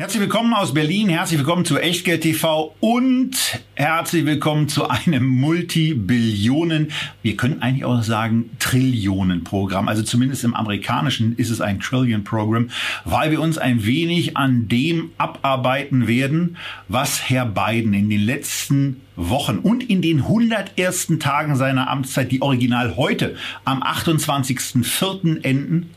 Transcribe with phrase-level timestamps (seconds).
[0.00, 3.32] Herzlich willkommen aus Berlin, herzlich willkommen zu Echtgeld TV und
[3.74, 6.92] herzlich willkommen zu einem Multibillionen,
[7.22, 9.88] wir können eigentlich auch sagen Trillionen-Programm.
[9.88, 12.70] Also zumindest im amerikanischen ist es ein Trillion-Programm,
[13.06, 19.00] weil wir uns ein wenig an dem abarbeiten werden, was Herr Biden in den letzten
[19.16, 21.18] Wochen und in den 101.
[21.18, 23.34] Tagen seiner Amtszeit, die original heute
[23.64, 25.42] am 28.04.
[25.42, 25.90] enden,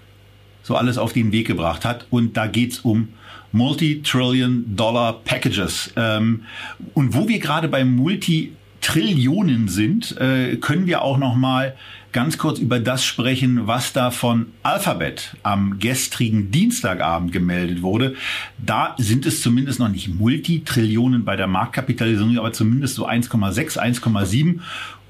[0.64, 2.08] so alles auf den Weg gebracht hat.
[2.10, 3.10] Und da geht's um
[3.52, 5.94] Multi-Trillion-Dollar Packages.
[5.96, 6.44] Ähm,
[6.94, 11.76] und wo wir gerade bei Multi-Trillionen sind, äh, können wir auch noch mal
[12.12, 18.16] ganz kurz über das sprechen, was da von Alphabet am gestrigen Dienstagabend gemeldet wurde.
[18.58, 24.60] Da sind es zumindest noch nicht Multitrillionen bei der Marktkapitalisierung, aber zumindest so 1,6, 1,7.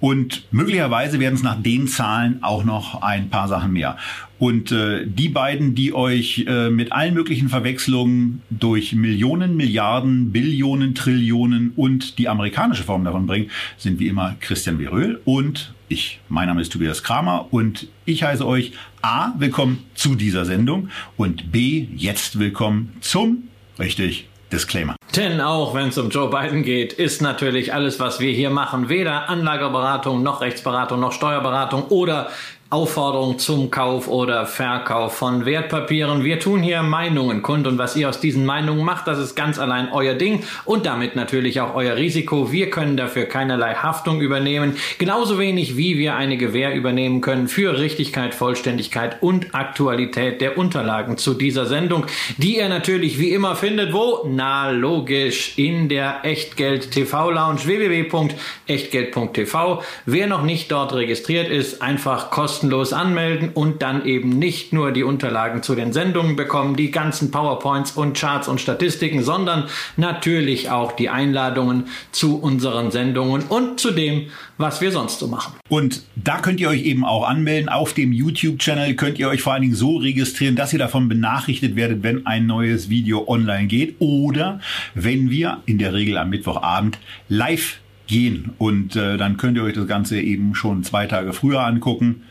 [0.02, 3.97] Und möglicherweise werden es nach den Zahlen auch noch ein paar Sachen mehr.
[4.39, 10.95] Und äh, die beiden, die euch äh, mit allen möglichen Verwechslungen durch Millionen, Milliarden, Billionen,
[10.95, 16.19] Trillionen und die amerikanische Form davon bringen, sind wie immer Christian Veröhl und ich.
[16.30, 18.71] Mein Name ist Tobias Kramer und ich heiße euch
[19.03, 23.43] A, willkommen zu dieser Sendung und B, jetzt willkommen zum,
[23.77, 24.95] richtig, Disclaimer.
[25.16, 28.88] Denn auch wenn es um Joe Biden geht, ist natürlich alles, was wir hier machen,
[28.88, 32.30] weder Anlageberatung noch Rechtsberatung noch Steuerberatung oder
[32.72, 36.23] Aufforderung zum Kauf oder Verkauf von Wertpapieren.
[36.23, 39.59] Wir tun hier Meinungen kund und was ihr aus diesen Meinungen macht, das ist ganz
[39.59, 42.53] allein euer Ding und damit natürlich auch euer Risiko.
[42.53, 47.77] Wir können dafür keinerlei Haftung übernehmen, genauso wenig wie wir eine Gewähr übernehmen können für
[47.77, 52.05] Richtigkeit, Vollständigkeit und Aktualität der Unterlagen zu dieser Sendung,
[52.38, 54.25] die ihr natürlich wie immer findet, wo?
[54.30, 59.83] Na logisch, in der Echtgeld TV Lounge www.echtgeld.tv.
[60.05, 64.92] Wer noch nicht dort registriert ist, einfach kostenlos kostenlos anmelden und dann eben nicht nur
[64.92, 69.66] die Unterlagen zu den Sendungen bekommen, die ganzen PowerPoints und Charts und Statistiken, sondern
[69.98, 74.27] natürlich auch die Einladungen zu unseren Sendungen und zu dem,
[74.60, 75.54] was wir sonst so machen.
[75.70, 77.67] Und da könnt ihr euch eben auch anmelden.
[77.67, 81.76] Auf dem YouTube-Channel könnt ihr euch vor allen Dingen so registrieren, dass ihr davon benachrichtigt
[81.76, 84.60] werdet, wenn ein neues Video online geht oder
[84.94, 88.52] wenn wir in der Regel am Mittwochabend live gehen.
[88.60, 92.21] Und äh, dann könnt ihr euch das Ganze eben schon zwei Tage früher angucken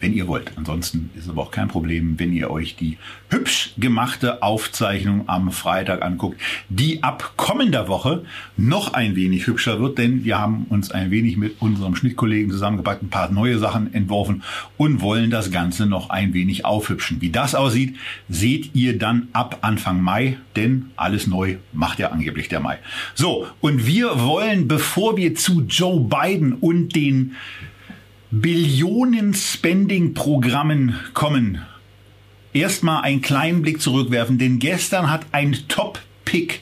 [0.00, 0.52] wenn ihr wollt.
[0.56, 2.98] Ansonsten ist aber auch kein Problem, wenn ihr euch die
[3.30, 8.24] hübsch gemachte Aufzeichnung am Freitag anguckt, die ab kommender Woche
[8.56, 13.02] noch ein wenig hübscher wird, denn wir haben uns ein wenig mit unserem Schnittkollegen zusammengepackt,
[13.02, 14.42] ein paar neue Sachen entworfen
[14.76, 17.20] und wollen das Ganze noch ein wenig aufhübschen.
[17.20, 17.96] Wie das aussieht,
[18.28, 22.78] seht ihr dann ab Anfang Mai, denn alles neu macht ja angeblich der Mai.
[23.14, 27.36] So, und wir wollen, bevor wir zu Joe Biden und den
[28.30, 31.62] Billionen-Spending-Programmen kommen,
[32.52, 36.60] erstmal einen kleinen Blick zurückwerfen, denn gestern hat ein Top-Pick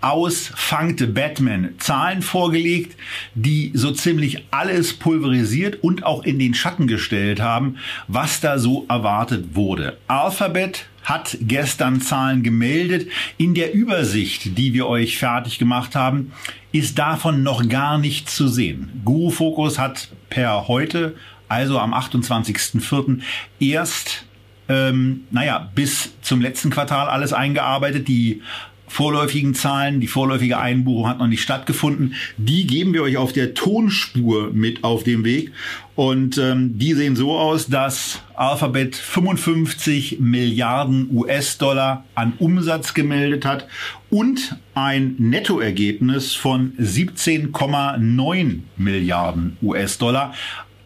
[0.00, 2.96] aus Fangt Batman Zahlen vorgelegt,
[3.34, 7.76] die so ziemlich alles pulverisiert und auch in den Schatten gestellt haben,
[8.08, 9.98] was da so erwartet wurde.
[10.08, 13.08] Alphabet hat gestern Zahlen gemeldet.
[13.36, 16.32] In der Übersicht, die wir euch fertig gemacht haben,
[16.72, 19.02] ist davon noch gar nichts zu sehen.
[19.04, 21.14] Guru Focus hat per heute,
[21.48, 23.20] also am 28.04.,
[23.60, 24.24] erst
[24.68, 28.08] ähm, naja, bis zum letzten Quartal alles eingearbeitet.
[28.08, 28.42] Die
[28.86, 32.14] vorläufigen Zahlen, die vorläufige Einbuchung hat noch nicht stattgefunden.
[32.36, 35.52] Die geben wir euch auf der Tonspur mit auf dem Weg.
[35.94, 43.66] Und ähm, die sehen so aus, dass Alphabet 55 Milliarden US-Dollar an Umsatz gemeldet hat
[44.12, 50.34] und ein Nettoergebnis von 17,9 Milliarden US-Dollar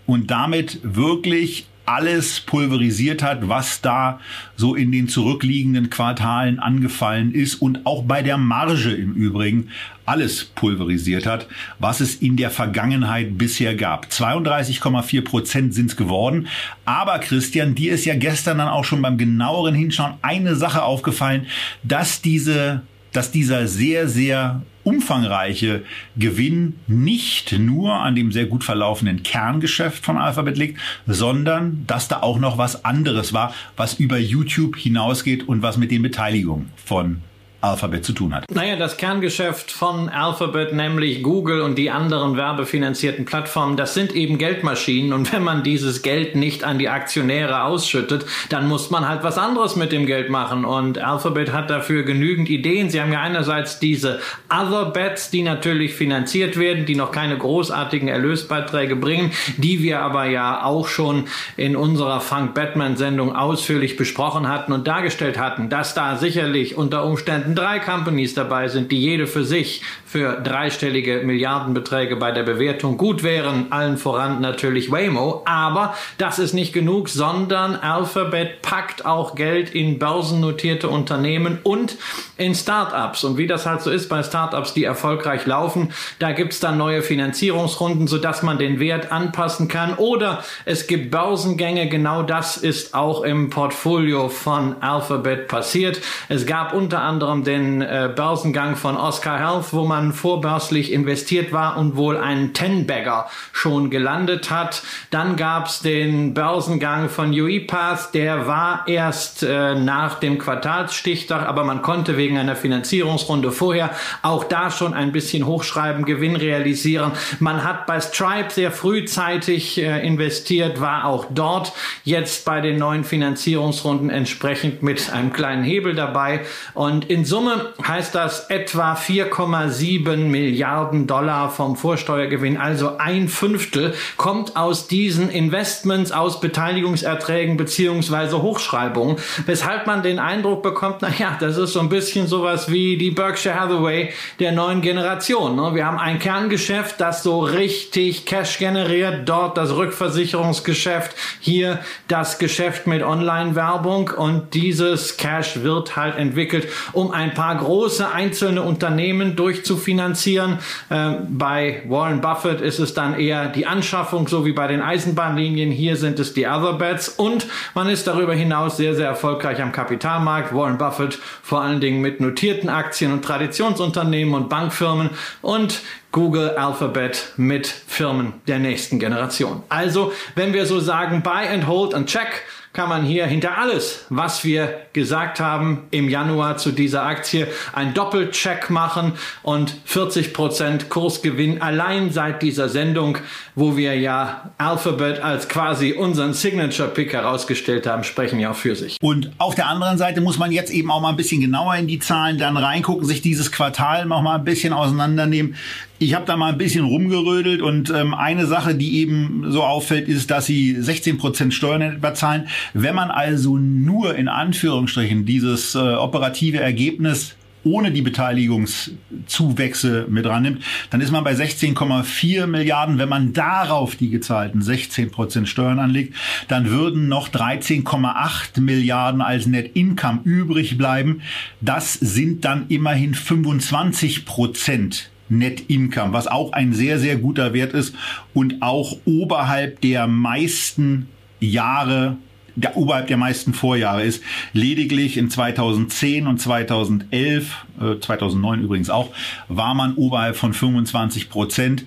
[0.06, 4.20] und damit wirklich alles pulverisiert hat, was da
[4.54, 9.70] so in den zurückliegenden Quartalen angefallen ist und auch bei der Marge im Übrigen
[10.04, 11.48] alles pulverisiert hat,
[11.80, 14.06] was es in der Vergangenheit bisher gab.
[14.06, 16.46] 32,4 Prozent sind es geworden.
[16.84, 21.46] Aber Christian, dir ist ja gestern dann auch schon beim genaueren Hinschauen eine Sache aufgefallen,
[21.82, 22.82] dass diese
[23.16, 25.84] dass dieser sehr, sehr umfangreiche
[26.16, 32.20] Gewinn nicht nur an dem sehr gut verlaufenden Kerngeschäft von Alphabet liegt, sondern dass da
[32.20, 37.22] auch noch was anderes war, was über YouTube hinausgeht und was mit den Beteiligungen von
[37.60, 38.44] Alphabet zu tun hat.
[38.50, 44.38] Naja, das Kerngeschäft von Alphabet, nämlich Google und die anderen werbefinanzierten Plattformen, das sind eben
[44.38, 49.22] Geldmaschinen und wenn man dieses Geld nicht an die Aktionäre ausschüttet, dann muss man halt
[49.22, 52.90] was anderes mit dem Geld machen und Alphabet hat dafür genügend Ideen.
[52.90, 54.20] Sie haben ja einerseits diese
[54.50, 60.26] Other Bets, die natürlich finanziert werden, die noch keine großartigen Erlösbeiträge bringen, die wir aber
[60.26, 61.24] ja auch schon
[61.56, 67.04] in unserer Funk Batman Sendung ausführlich besprochen hatten und dargestellt hatten, dass da sicherlich unter
[67.04, 72.96] Umständen drei Companies dabei sind, die jede für sich für dreistellige Milliardenbeträge bei der Bewertung
[72.96, 75.42] gut wären, allen voran natürlich Waymo.
[75.44, 81.96] Aber das ist nicht genug, sondern Alphabet packt auch Geld in börsennotierte Unternehmen und
[82.38, 83.24] in Startups.
[83.24, 87.02] Und wie das halt so ist bei Startups, die erfolgreich laufen, da gibt's dann neue
[87.02, 89.94] Finanzierungsrunden, sodass man den Wert anpassen kann.
[89.94, 91.88] Oder es gibt Börsengänge.
[91.88, 96.00] Genau das ist auch im Portfolio von Alphabet passiert.
[96.28, 101.76] Es gab unter anderem den äh, Börsengang von Oscar Health, wo man vorbörslich investiert war
[101.76, 104.82] und wohl einen Ten-Bagger schon gelandet hat.
[105.10, 111.64] Dann gab es den Börsengang von UiPath, der war erst äh, nach dem Quartalsstichtag, aber
[111.64, 113.90] man konnte wegen einer Finanzierungsrunde vorher
[114.22, 117.12] auch da schon ein bisschen hochschreiben, Gewinn realisieren.
[117.40, 121.72] Man hat bei Stripe sehr frühzeitig äh, investiert, war auch dort
[122.04, 126.40] jetzt bei den neuen Finanzierungsrunden entsprechend mit einem kleinen Hebel dabei.
[126.74, 133.94] Und in Summe heißt das etwa 4,7 7 Milliarden Dollar vom Vorsteuergewinn, also ein Fünftel,
[134.16, 141.36] kommt aus diesen Investments, aus Beteiligungserträgen beziehungsweise Hochschreibungen, weshalb man den Eindruck bekommt, na ja,
[141.40, 145.56] das ist so ein bisschen sowas wie die Berkshire Hathaway der neuen Generation.
[145.56, 145.74] Ne?
[145.74, 152.86] Wir haben ein Kerngeschäft, das so richtig Cash generiert, dort das Rückversicherungsgeschäft, hier das Geschäft
[152.86, 159.96] mit Online-Werbung und dieses Cash wird halt entwickelt, um ein paar große einzelne Unternehmen durchzuführen
[159.96, 160.58] finanzieren.
[160.90, 165.70] Ähm, bei Warren Buffett ist es dann eher die Anschaffung, so wie bei den Eisenbahnlinien.
[165.70, 169.72] Hier sind es die Other Bets und man ist darüber hinaus sehr, sehr erfolgreich am
[169.72, 170.54] Kapitalmarkt.
[170.54, 175.10] Warren Buffett vor allen Dingen mit notierten Aktien und Traditionsunternehmen und Bankfirmen
[175.40, 175.80] und
[176.12, 179.62] Google Alphabet mit Firmen der nächsten Generation.
[179.68, 182.42] Also, wenn wir so sagen, buy and hold and check,
[182.76, 187.94] kann man hier hinter alles, was wir gesagt haben im Januar zu dieser Aktie, ein
[187.94, 193.16] Doppelcheck machen und 40 Prozent Kursgewinn allein seit dieser Sendung,
[193.54, 198.76] wo wir ja Alphabet als quasi unseren Signature Pick herausgestellt haben, sprechen ja auch für
[198.76, 198.98] sich.
[199.00, 201.86] Und auf der anderen Seite muss man jetzt eben auch mal ein bisschen genauer in
[201.86, 205.56] die Zahlen dann reingucken, sich dieses Quartal noch mal ein bisschen auseinandernehmen.
[205.98, 210.08] Ich habe da mal ein bisschen rumgerödelt und ähm, eine Sache, die eben so auffällt,
[210.08, 212.48] ist, dass sie 16 Prozent Steuern etwa zahlen.
[212.74, 217.34] Wenn man also nur in Anführungsstrichen dieses äh, operative Ergebnis
[217.64, 222.98] ohne die Beteiligungszuwächse mit rannimmt, dann ist man bei 16,4 Milliarden.
[222.98, 226.14] Wenn man darauf die gezahlten 16 Prozent Steuern anlegt,
[226.48, 231.22] dann würden noch 13,8 Milliarden als Net Income übrig bleiben.
[231.62, 237.72] Das sind dann immerhin 25 Prozent Net Income, was auch ein sehr, sehr guter Wert
[237.72, 237.94] ist
[238.34, 241.08] und auch oberhalb der meisten
[241.40, 242.16] Jahre
[242.56, 244.22] der oberhalb der meisten Vorjahre ist.
[244.52, 249.10] Lediglich in 2010 und 2011, äh, 2009 übrigens auch,
[249.48, 251.84] war man oberhalb von 25 Prozent.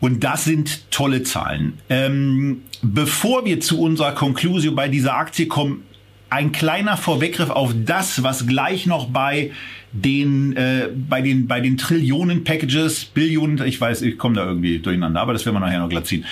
[0.00, 1.74] Und das sind tolle Zahlen.
[1.88, 5.84] Ähm, bevor wir zu unserer Conclusio bei dieser Aktie kommen,
[6.30, 9.52] ein kleiner Vorweggriff auf das, was gleich noch bei
[9.92, 14.78] den äh, bei den bei den Trillionen Packages, Billionen, ich weiß, ich komme da irgendwie
[14.78, 16.24] durcheinander, aber das werden wir nachher noch glatt ziehen.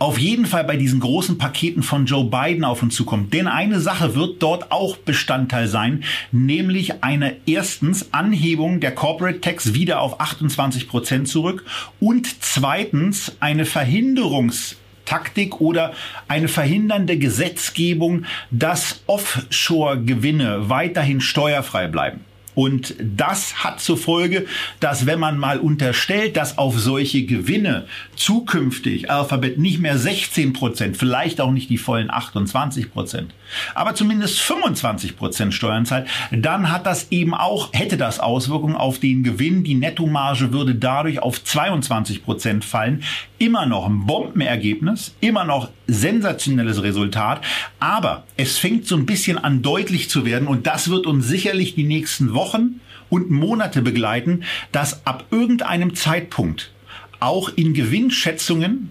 [0.00, 3.34] Auf jeden Fall bei diesen großen Paketen von Joe Biden auf uns zukommt.
[3.34, 9.74] Denn eine Sache wird dort auch Bestandteil sein, nämlich eine erstens Anhebung der Corporate Tax
[9.74, 11.64] wieder auf 28 Prozent zurück
[11.98, 14.76] und zweitens eine Verhinderungs
[15.08, 15.92] Taktik oder
[16.28, 22.20] eine verhindernde Gesetzgebung, dass Offshore-Gewinne weiterhin steuerfrei bleiben.
[22.54, 24.46] Und das hat zur Folge,
[24.80, 27.86] dass wenn man mal unterstellt, dass auf solche Gewinne
[28.16, 33.32] zukünftig Alphabet nicht mehr 16 Prozent, vielleicht auch nicht die vollen 28 Prozent,
[33.74, 38.98] aber zumindest 25 Prozent Steuern zahlt, dann hat das eben auch, hätte das Auswirkungen auf
[38.98, 39.64] den Gewinn.
[39.64, 43.02] Die Nettomarge würde dadurch auf 22 Prozent fallen.
[43.38, 47.40] Immer noch ein Bombenergebnis, immer noch sensationelles Resultat,
[47.80, 51.74] aber es fängt so ein bisschen an deutlich zu werden und das wird uns sicherlich
[51.74, 56.72] die nächsten Wochen und Monate begleiten, dass ab irgendeinem Zeitpunkt
[57.20, 58.90] auch in Gewinnschätzungen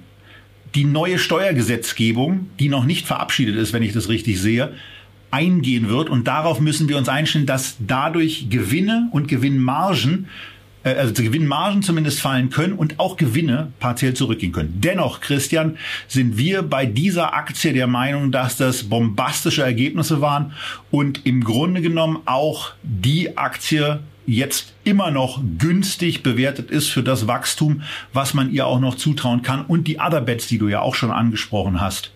[0.77, 4.73] die neue Steuergesetzgebung, die noch nicht verabschiedet ist, wenn ich das richtig sehe,
[5.31, 6.07] eingehen wird.
[6.07, 10.27] Und darauf müssen wir uns einstellen, dass dadurch Gewinne und Gewinnmargen
[10.83, 14.75] äh, also Gewinnmargen zumindest fallen können und auch Gewinne partiell zurückgehen können.
[14.77, 20.53] Dennoch, Christian, sind wir bei dieser Aktie der Meinung, dass das bombastische Ergebnisse waren
[20.91, 27.25] und im Grunde genommen auch die Aktie jetzt immer noch günstig bewertet ist für das
[27.25, 27.81] Wachstum,
[28.13, 30.95] was man ihr auch noch zutrauen kann und die Other Bets, die du ja auch
[30.95, 32.11] schon angesprochen hast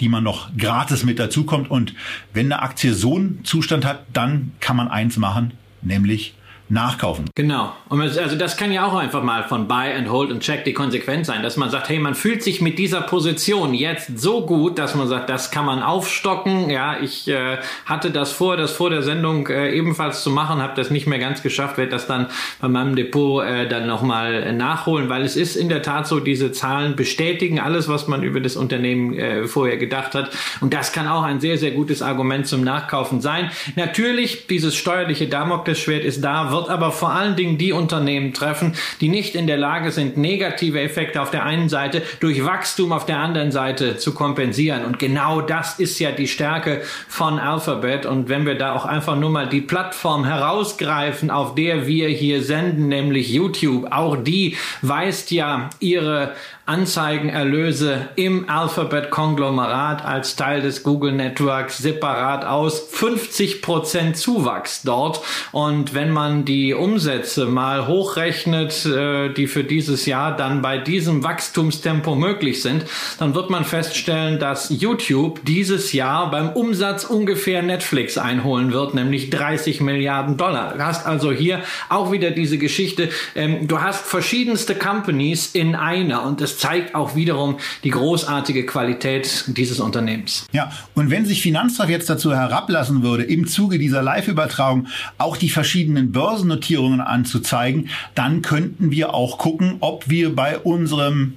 [0.00, 1.70] die man noch gratis mit dazukommt.
[1.70, 1.94] Und
[2.32, 6.34] wenn eine Aktie so einen Zustand hat, dann kann man eins machen, nämlich
[6.70, 7.28] nachkaufen.
[7.34, 7.72] Genau.
[7.88, 10.72] Und also das kann ja auch einfach mal von Buy and Hold und Check die
[10.72, 14.78] Konsequenz sein, dass man sagt, hey, man fühlt sich mit dieser Position jetzt so gut,
[14.78, 16.70] dass man sagt, das kann man aufstocken.
[16.70, 20.74] Ja, ich äh, hatte das vor, das vor der Sendung äh, ebenfalls zu machen, habe
[20.76, 22.28] das nicht mehr ganz geschafft, werde das dann
[22.60, 26.52] bei meinem Depot äh, dann nochmal nachholen, weil es ist in der Tat so, diese
[26.52, 30.30] Zahlen bestätigen alles, was man über das Unternehmen äh, vorher gedacht hat.
[30.60, 33.50] Und das kann auch ein sehr, sehr gutes Argument zum Nachkaufen sein.
[33.74, 39.08] Natürlich, dieses steuerliche Damoklesschwert ist da, wird aber vor allen Dingen die Unternehmen treffen, die
[39.08, 43.18] nicht in der Lage sind, negative Effekte auf der einen Seite durch Wachstum auf der
[43.18, 44.84] anderen Seite zu kompensieren.
[44.84, 48.04] Und genau das ist ja die Stärke von Alphabet.
[48.04, 52.42] Und wenn wir da auch einfach nur mal die Plattform herausgreifen, auf der wir hier
[52.42, 56.34] senden, nämlich YouTube, auch die weist ja ihre
[56.70, 62.88] Anzeigenerlöse im Alphabet-Konglomerat als Teil des Google Networks separat aus.
[62.94, 65.20] 50% Zuwachs dort.
[65.50, 71.24] Und wenn man die Umsätze mal hochrechnet, äh, die für dieses Jahr dann bei diesem
[71.24, 72.84] Wachstumstempo möglich sind,
[73.18, 79.28] dann wird man feststellen, dass YouTube dieses Jahr beim Umsatz ungefähr Netflix einholen wird, nämlich
[79.30, 80.74] 30 Milliarden Dollar.
[80.74, 83.08] Du hast also hier auch wieder diese Geschichte.
[83.34, 89.44] Ähm, du hast verschiedenste Companies in einer und es zeigt auch wiederum die großartige Qualität
[89.48, 90.46] dieses Unternehmens.
[90.52, 94.86] Ja, und wenn sich Finanztreff jetzt dazu herablassen würde, im Zuge dieser Live-Übertragung
[95.16, 101.34] auch die verschiedenen Börsennotierungen anzuzeigen, dann könnten wir auch gucken, ob wir bei unserem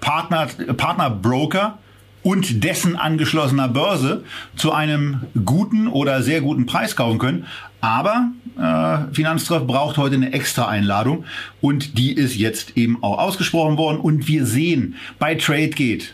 [0.00, 1.78] Partner, Partnerbroker
[2.22, 4.24] und dessen angeschlossener Börse
[4.56, 7.46] zu einem guten oder sehr guten Preis kaufen können.
[7.80, 11.24] Aber äh, Finanztreff braucht heute eine extra Einladung
[11.60, 16.06] und die ist jetzt eben auch ausgesprochen worden und wir sehen bei TradeGate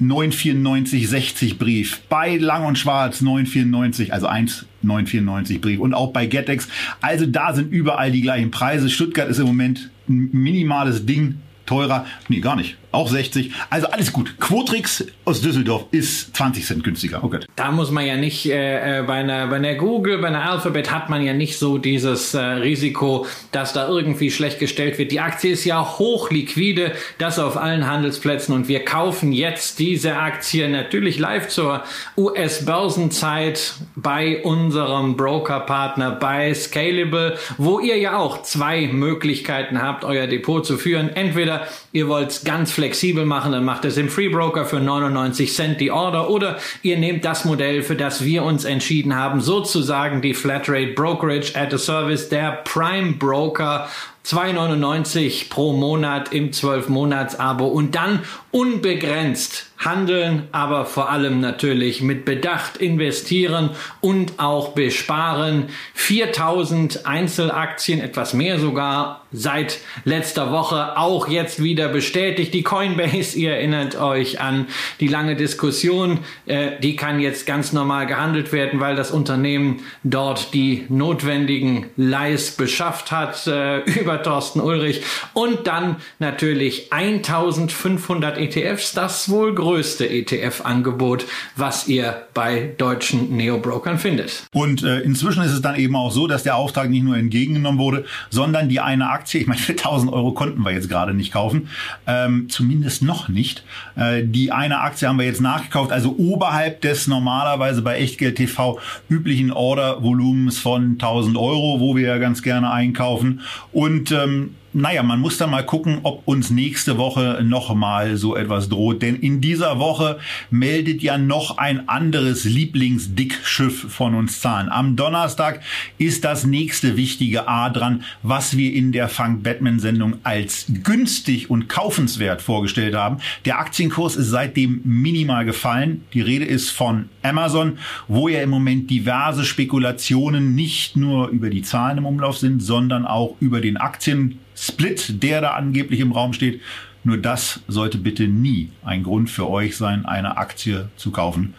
[0.00, 6.68] 99460 Brief, bei Lang und Schwarz 994, also 1994 Brief und auch bei Getex.
[7.00, 8.88] Also da sind überall die gleichen Preise.
[8.88, 12.06] Stuttgart ist im Moment ein minimales Ding teurer.
[12.28, 13.52] Nee, gar nicht auch 60.
[13.70, 14.38] Also alles gut.
[14.40, 17.20] Quotrix aus Düsseldorf ist 20 Cent günstiger.
[17.22, 17.46] Oh Gott.
[17.56, 20.90] Da muss man ja nicht, äh, äh, bei, einer, bei einer Google, bei einer Alphabet
[20.90, 25.12] hat man ja nicht so dieses äh, Risiko, dass da irgendwie schlecht gestellt wird.
[25.12, 30.68] Die Aktie ist ja hochliquide, das auf allen Handelsplätzen und wir kaufen jetzt diese Aktie
[30.68, 31.84] natürlich live zur
[32.16, 40.64] US-Börsenzeit bei unserem Brokerpartner bei Scalable, wo ihr ja auch zwei Möglichkeiten habt, euer Depot
[40.64, 41.10] zu führen.
[41.10, 45.82] Entweder ihr wollt ganz flexibel machen, dann macht es im Free Broker für 99 Cent
[45.82, 46.30] die Order.
[46.30, 51.54] Oder ihr nehmt das Modell, für das wir uns entschieden haben, sozusagen die Flatrate Brokerage
[51.54, 53.86] at a Service, der Prime Broker
[54.26, 62.76] 2,99 pro Monat im 12-Monats-Abo und dann unbegrenzt handeln, aber vor allem natürlich mit Bedacht
[62.76, 65.70] investieren und auch besparen.
[65.94, 72.52] 4000 Einzelaktien, etwas mehr sogar, seit letzter Woche auch jetzt wieder bestätigt.
[72.52, 74.66] Die Coinbase, ihr erinnert euch an
[74.98, 80.52] die lange Diskussion, äh, die kann jetzt ganz normal gehandelt werden, weil das Unternehmen dort
[80.52, 85.02] die notwendigen Leis beschafft hat äh, über Thorsten Ulrich
[85.34, 91.26] und dann natürlich 1500 ETFs, das wohl größte größte ETF-Angebot,
[91.56, 94.44] was ihr bei deutschen Neo-Brokern findet.
[94.52, 97.78] Und äh, inzwischen ist es dann eben auch so, dass der Auftrag nicht nur entgegengenommen
[97.78, 101.32] wurde, sondern die eine Aktie, ich meine, für 1000 Euro konnten wir jetzt gerade nicht
[101.32, 101.68] kaufen,
[102.06, 103.64] ähm, zumindest noch nicht.
[104.00, 108.80] Äh, die eine Aktie haben wir jetzt nachgekauft, also oberhalb des normalerweise bei Echtgeld TV
[109.08, 113.42] üblichen Ordervolumens von 1000 Euro, wo wir ja ganz gerne einkaufen.
[113.72, 118.36] Und ähm, naja, man muss dann mal gucken, ob uns nächste Woche noch mal so
[118.36, 119.02] etwas droht.
[119.02, 120.18] Denn in dieser Woche
[120.50, 124.68] meldet ja noch ein anderes Lieblingsdickschiff von uns Zahlen.
[124.68, 125.60] Am Donnerstag
[125.98, 131.50] ist das nächste wichtige A dran, was wir in der Funk Batman Sendung als günstig
[131.50, 133.18] und kaufenswert vorgestellt haben.
[133.44, 136.04] Der Aktienkurs ist seitdem minimal gefallen.
[136.12, 141.62] Die Rede ist von Amazon, wo ja im Moment diverse Spekulationen nicht nur über die
[141.62, 146.34] Zahlen im Umlauf sind, sondern auch über den Aktien Split, der da angeblich im Raum
[146.34, 146.60] steht.
[147.02, 151.54] Nur das sollte bitte nie ein Grund für euch sein, eine Aktie zu kaufen.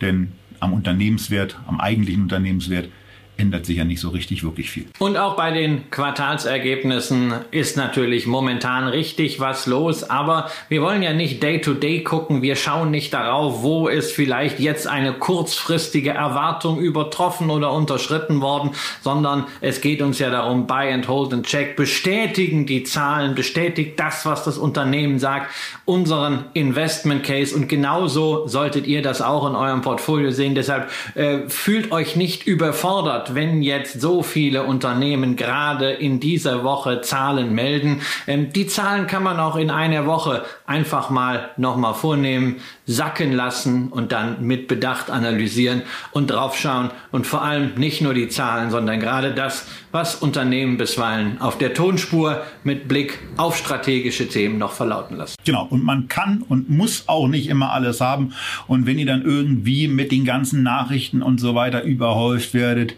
[0.00, 0.30] Denn
[0.60, 2.88] am Unternehmenswert, am eigentlichen Unternehmenswert
[3.36, 4.86] ändert sich ja nicht so richtig wirklich viel.
[4.98, 11.12] Und auch bei den Quartalsergebnissen ist natürlich momentan richtig was los, aber wir wollen ja
[11.12, 16.78] nicht Day-to-Day -Day gucken, wir schauen nicht darauf, wo ist vielleicht jetzt eine kurzfristige Erwartung
[16.78, 18.70] übertroffen oder unterschritten worden,
[19.02, 23.98] sondern es geht uns ja darum, Buy and Hold and Check, bestätigen die Zahlen, bestätigt
[23.98, 25.50] das, was das Unternehmen sagt,
[25.84, 30.54] unseren Investment Case und genauso solltet ihr das auch in eurem Portfolio sehen.
[30.54, 36.64] Deshalb äh, fühlt euch nicht überfordert wundert, wenn jetzt so viele Unternehmen gerade in dieser
[36.64, 38.00] Woche Zahlen melden.
[38.26, 43.88] Ähm, die Zahlen kann man auch in einer Woche einfach mal nochmal vornehmen, sacken lassen
[43.88, 49.00] und dann mit Bedacht analysieren und draufschauen und vor allem nicht nur die Zahlen, sondern
[49.00, 55.16] gerade das, was Unternehmen bisweilen auf der Tonspur mit Blick auf strategische Themen noch verlauten
[55.16, 55.36] lassen.
[55.44, 58.32] Genau, und man kann und muss auch nicht immer alles haben.
[58.66, 62.96] Und wenn ihr dann irgendwie mit den ganzen Nachrichten und so weiter überhäuft werdet,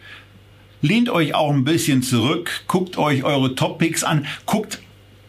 [0.87, 4.81] lehnt euch auch ein bisschen zurück, guckt euch eure Top-Picks an, guckt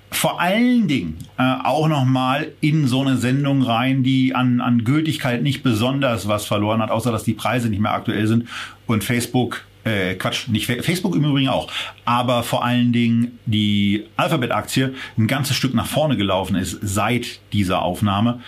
[0.09, 5.43] vor allen Dingen äh, auch nochmal in so eine Sendung rein, die an, an Gültigkeit
[5.43, 8.47] nicht besonders was verloren hat, außer dass die Preise nicht mehr aktuell sind
[8.85, 11.71] und Facebook äh, Quatsch, nicht Facebook im Übrigen auch,
[12.05, 17.81] aber vor allen Dingen die Alphabet-Aktie ein ganzes Stück nach vorne gelaufen ist seit dieser
[17.81, 18.41] Aufnahme.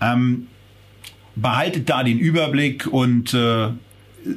[0.00, 0.48] Ähm,
[1.34, 3.68] behaltet da den Überblick und äh,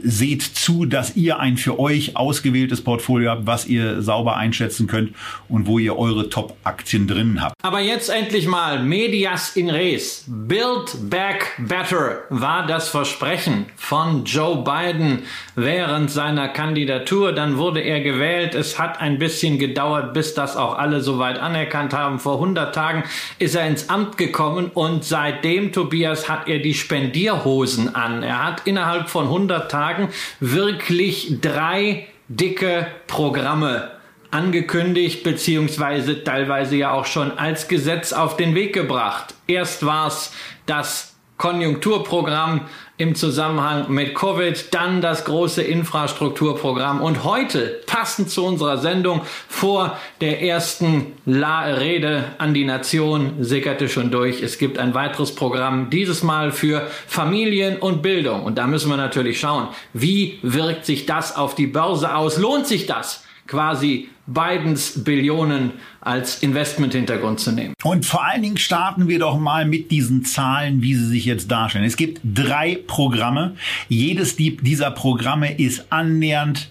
[0.04, 5.16] seht zu, dass ihr ein für euch ausgewähltes Portfolio habt, was ihr sauber einschätzen könnt
[5.48, 7.56] und wo ihr eure Top-Aktien drin habt.
[7.64, 10.26] Aber jetzt endlich mal Medias in Res.
[10.28, 15.24] Build Back Better war das Versprechen von Joe Biden
[15.56, 17.34] während seiner Kandidatur.
[17.34, 18.56] Dann wurde er gewählt.
[18.56, 22.20] Es hat ein bisschen gedauert, bis das auch alle soweit anerkannt haben.
[22.20, 23.04] Vor 100 Tagen
[23.40, 28.24] ist er ins Amt gekommen und seitdem, Tobias, hat er die Spendierhosen an.
[28.24, 30.10] Er hat innerhalb von 100 Tagen Tagen
[30.42, 33.92] wirklich drei dicke Programme
[34.30, 39.34] angekündigt beziehungsweise teilweise ja auch schon als Gesetz auf den Weg gebracht.
[39.48, 40.34] Erst war es
[40.66, 42.68] das Konjunkturprogramm
[43.00, 49.98] im Zusammenhang mit Covid, dann das große Infrastrukturprogramm und heute, passend zu unserer Sendung, vor
[50.20, 54.44] der ersten La Rede an die Nation, sickerte schon durch.
[54.44, 58.44] Es gibt ein weiteres Programm, dieses Mal für Familien und Bildung.
[58.44, 62.38] Und da müssen wir natürlich schauen, wie wirkt sich das auf die Börse aus?
[62.38, 63.24] Lohnt sich das?
[63.50, 67.74] Quasi Bidens Billionen als Investmenthintergrund zu nehmen.
[67.84, 71.50] Und vor allen Dingen starten wir doch mal mit diesen Zahlen, wie sie sich jetzt
[71.50, 71.86] darstellen.
[71.86, 73.56] Es gibt drei Programme.
[73.88, 76.70] Jedes dieser Programme ist annähernd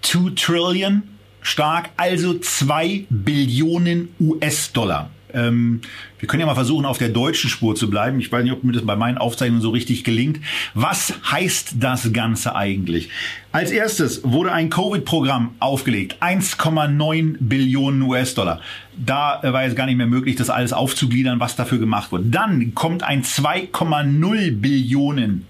[0.00, 1.02] 2 Trillion
[1.42, 5.10] stark, also 2 Billionen US-Dollar.
[5.34, 5.80] Ähm,
[6.18, 8.18] wir können ja mal versuchen, auf der deutschen Spur zu bleiben.
[8.20, 10.40] Ich weiß nicht, ob mir das bei meinen Aufzeichnungen so richtig gelingt.
[10.74, 13.10] Was heißt das Ganze eigentlich?
[13.52, 16.16] Als erstes wurde ein Covid-Programm aufgelegt.
[16.22, 18.60] 1,9 Billionen US-Dollar.
[18.96, 22.24] Da war es gar nicht mehr möglich, das alles aufzugliedern, was dafür gemacht wurde.
[22.24, 25.46] Dann kommt ein 2,0 Billionen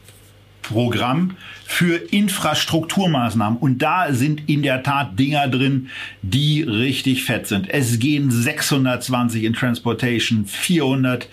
[0.64, 3.58] Programm für Infrastrukturmaßnahmen.
[3.58, 5.88] Und da sind in der Tat Dinger drin,
[6.22, 7.68] die richtig fett sind.
[7.70, 11.28] Es gehen 620 in Transportation, 400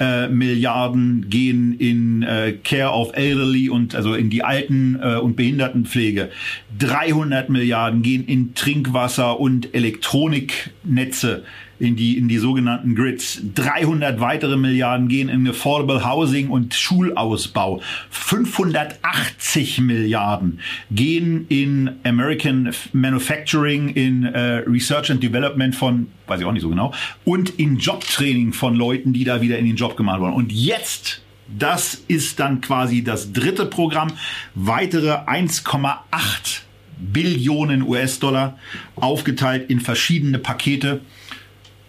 [0.00, 5.36] äh, Milliarden gehen in äh, Care of Elderly und also in die Alten- äh, und
[5.36, 6.30] Behindertenpflege.
[6.78, 11.44] 300 Milliarden gehen in Trinkwasser und Elektroniknetze
[11.80, 13.40] in die, in die sogenannten Grids.
[13.54, 17.80] 300 weitere Milliarden gehen in Affordable Housing und Schulausbau.
[18.10, 26.52] 580 Milliarden gehen in American Manufacturing, in äh, Research and Development von, weiß ich auch
[26.52, 26.92] nicht so genau,
[27.24, 30.34] und in Jobtraining von Leuten, die da wieder in den Job gemacht wurden.
[30.34, 31.22] Und jetzt
[31.58, 34.12] das ist dann quasi das dritte Programm.
[34.54, 36.60] Weitere 1,8
[37.00, 38.58] Billionen US-Dollar
[38.96, 41.00] aufgeteilt in verschiedene Pakete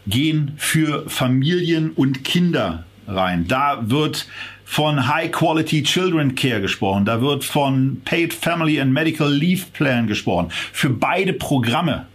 [0.08, 3.48] gehen für Familien und Kinder rein.
[3.48, 4.28] Da wird
[4.66, 7.06] von High Quality Children Care gesprochen.
[7.06, 10.48] Da wird von Paid Family and Medical Leave Plan gesprochen.
[10.72, 12.06] Für beide Programme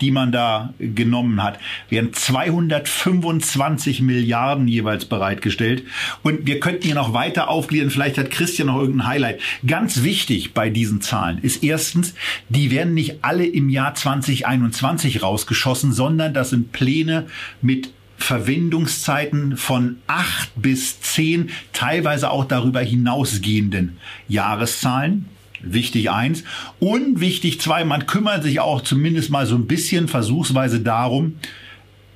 [0.00, 5.84] die man da genommen hat, werden 225 Milliarden jeweils bereitgestellt.
[6.22, 7.90] Und wir könnten hier noch weiter aufgliedern.
[7.90, 9.40] Vielleicht hat Christian noch irgendein Highlight.
[9.66, 12.14] Ganz wichtig bei diesen Zahlen ist erstens,
[12.48, 17.26] die werden nicht alle im Jahr 2021 rausgeschossen, sondern das sind Pläne
[17.62, 25.26] mit Verwendungszeiten von acht bis zehn, teilweise auch darüber hinausgehenden Jahreszahlen.
[25.72, 26.44] Wichtig eins.
[26.78, 31.36] Und wichtig zwei, man kümmert sich auch zumindest mal so ein bisschen versuchsweise darum,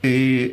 [0.02, 0.50] äh,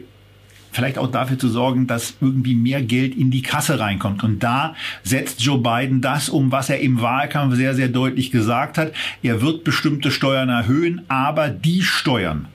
[0.72, 4.24] vielleicht auch dafür zu sorgen, dass irgendwie mehr Geld in die Kasse reinkommt.
[4.24, 8.78] Und da setzt Joe Biden das um, was er im Wahlkampf sehr, sehr deutlich gesagt
[8.78, 8.94] hat.
[9.24, 12.48] Er wird bestimmte Steuern erhöhen, aber die Steuern,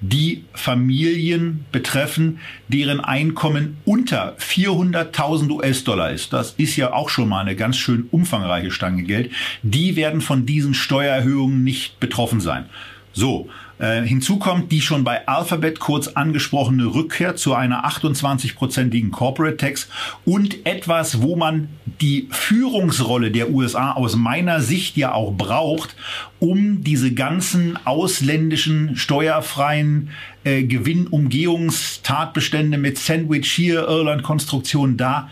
[0.00, 6.32] die Familien betreffen, deren Einkommen unter 400.000 US-Dollar ist.
[6.32, 9.30] Das ist ja auch schon mal eine ganz schön umfangreiche Stange Geld.
[9.62, 12.66] Die werden von diesen Steuererhöhungen nicht betroffen sein.
[13.12, 13.48] So,
[13.80, 19.88] äh, hinzu kommt die schon bei Alphabet kurz angesprochene Rückkehr zu einer 28-prozentigen Corporate Tax
[20.24, 21.68] und etwas, wo man
[22.00, 25.96] die Führungsrolle der USA aus meiner Sicht ja auch braucht,
[26.38, 30.10] um diese ganzen ausländischen steuerfreien
[30.44, 35.30] äh, Gewinnumgehungstatbestände mit Sandwich hier, Irland-Konstruktion da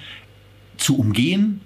[0.78, 1.60] zu umgehen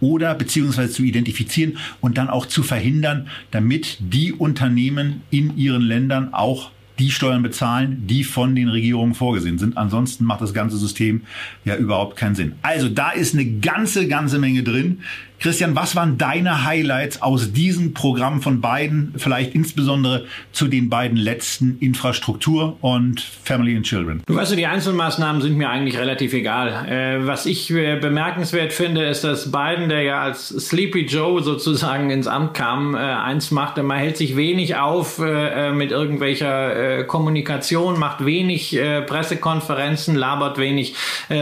[0.00, 6.34] oder beziehungsweise zu identifizieren und dann auch zu verhindern, damit die Unternehmen in ihren Ländern
[6.34, 9.76] auch die Steuern bezahlen, die von den Regierungen vorgesehen sind.
[9.76, 11.22] Ansonsten macht das ganze System
[11.64, 12.54] ja überhaupt keinen Sinn.
[12.62, 15.00] Also da ist eine ganze, ganze Menge drin.
[15.40, 21.16] Christian, was waren deine Highlights aus diesem Programm von beiden, vielleicht insbesondere zu den beiden
[21.16, 24.22] letzten Infrastruktur und Family and Children?
[24.26, 26.86] Du weißt, die Einzelmaßnahmen sind mir eigentlich relativ egal.
[26.88, 32.10] Äh, was ich äh, bemerkenswert finde, ist, dass Biden, der ja als Sleepy Joe sozusagen
[32.10, 38.24] ins Amt kam, äh, eins machte, man hält sich wenig auf mit irgendwelcher Kommunikation, macht
[38.24, 40.94] wenig Pressekonferenzen, labert wenig,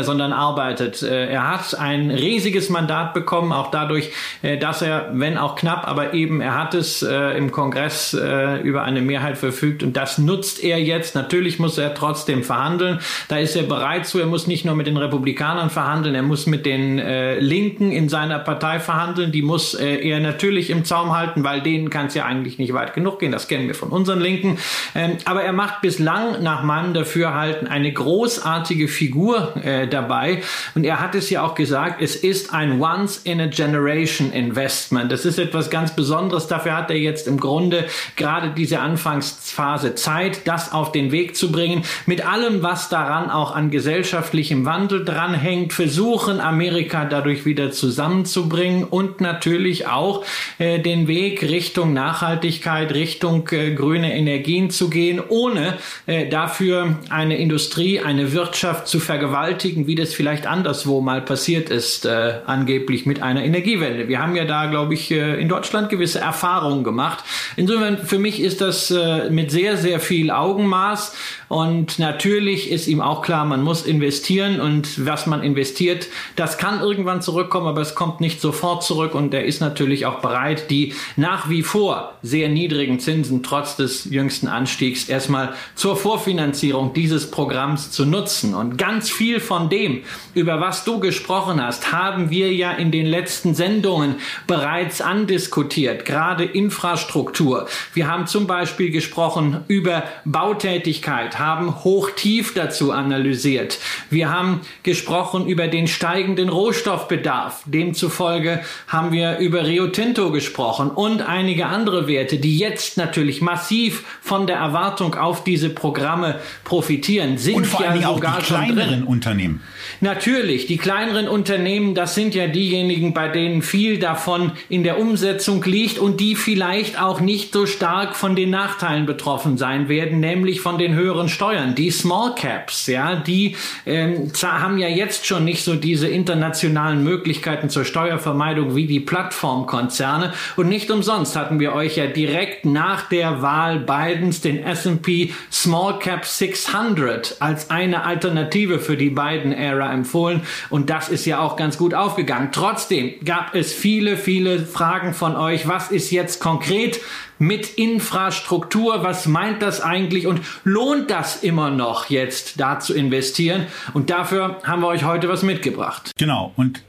[0.02, 1.02] sondern arbeitet.
[1.02, 4.10] er hat ein riesiges Mandat bekommen, auch da dadurch,
[4.42, 8.60] äh, dass er, wenn auch knapp, aber eben er hat es äh, im Kongress äh,
[8.60, 11.14] über eine Mehrheit verfügt und das nutzt er jetzt.
[11.14, 12.98] Natürlich muss er trotzdem verhandeln.
[13.28, 14.18] Da ist er bereit zu.
[14.18, 16.96] Er muss nicht nur mit den Republikanern verhandeln, er muss mit den
[17.38, 19.32] Linken in seiner Partei verhandeln.
[19.32, 22.94] Die muss er natürlich im Zaum halten, weil denen kann es ja eigentlich nicht weit
[22.94, 23.32] genug gehen.
[23.32, 24.58] Das kennen wir von unseren Linken.
[24.94, 29.54] Ähm, aber er macht bislang nach meinem Dafürhalten eine großartige Figur
[29.90, 30.42] dabei.
[30.74, 34.32] Und er hat es ja auch gesagt, es ist ein Once in a Generation Generation
[34.32, 35.12] Investment.
[35.12, 36.46] Das ist etwas ganz Besonderes.
[36.46, 37.84] Dafür hat er jetzt im Grunde
[38.16, 41.82] gerade diese Anfangsphase Zeit, das auf den Weg zu bringen.
[42.06, 49.20] Mit allem, was daran auch an gesellschaftlichem Wandel dranhängt, versuchen Amerika dadurch wieder zusammenzubringen und
[49.20, 50.24] natürlich auch
[50.58, 55.74] äh, den Weg Richtung Nachhaltigkeit, Richtung äh, grüne Energien zu gehen, ohne
[56.06, 62.06] äh, dafür eine Industrie, eine Wirtschaft zu vergewaltigen, wie das vielleicht anderswo mal passiert ist,
[62.06, 64.06] äh, angeblich mit einer Energie Energiewende.
[64.06, 67.24] Wir haben ja da, glaube ich, äh, in Deutschland gewisse Erfahrungen gemacht.
[67.56, 71.16] Insofern, für mich ist das äh, mit sehr, sehr viel Augenmaß.
[71.48, 76.80] Und natürlich ist ihm auch klar, man muss investieren und was man investiert, das kann
[76.80, 79.14] irgendwann zurückkommen, aber es kommt nicht sofort zurück.
[79.14, 84.06] Und er ist natürlich auch bereit, die nach wie vor sehr niedrigen Zinsen trotz des
[84.06, 88.54] jüngsten Anstiegs erstmal zur Vorfinanzierung dieses Programms zu nutzen.
[88.54, 90.02] Und ganz viel von dem,
[90.34, 96.44] über was du gesprochen hast, haben wir ja in den letzten Sendungen bereits andiskutiert, gerade
[96.44, 97.68] Infrastruktur.
[97.94, 103.78] Wir haben zum Beispiel gesprochen über Bautätigkeit, haben hoch-tief dazu analysiert.
[104.10, 107.62] Wir haben gesprochen über den steigenden Rohstoffbedarf.
[107.66, 114.04] Demzufolge haben wir über Rio Tinto gesprochen und einige andere Werte, die jetzt natürlich massiv
[114.20, 118.42] von der Erwartung auf diese Programme profitieren, sind und vor ja allen Dingen auch die
[118.42, 119.04] kleineren.
[119.04, 119.62] Unternehmen.
[120.00, 125.62] Natürlich, die kleineren Unternehmen, das sind ja diejenigen, bei denen viel davon in der Umsetzung
[125.64, 130.60] liegt und die vielleicht auch nicht so stark von den Nachteilen betroffen sein werden, nämlich
[130.60, 131.74] von den höheren Steuern.
[131.74, 137.70] Die Small Caps, ja, die ähm, haben ja jetzt schon nicht so diese internationalen Möglichkeiten
[137.70, 143.42] zur Steuervermeidung wie die Plattformkonzerne und nicht umsonst hatten wir euch ja direkt nach der
[143.42, 150.42] Wahl Bidens den S&P Small Cap 600 als eine Alternative für die Biden Era empfohlen
[150.70, 152.50] und das ist ja auch ganz gut aufgegangen.
[152.52, 155.68] Trotzdem gab es viele, viele Fragen von euch.
[155.68, 157.00] Was ist jetzt konkret
[157.38, 159.02] mit Infrastruktur?
[159.02, 160.26] Was meint das eigentlich?
[160.26, 163.66] Und lohnt das immer noch jetzt da zu investieren?
[163.94, 166.12] Und dafür haben wir euch heute was mitgebracht.
[166.18, 166.52] Genau.
[166.56, 166.82] Und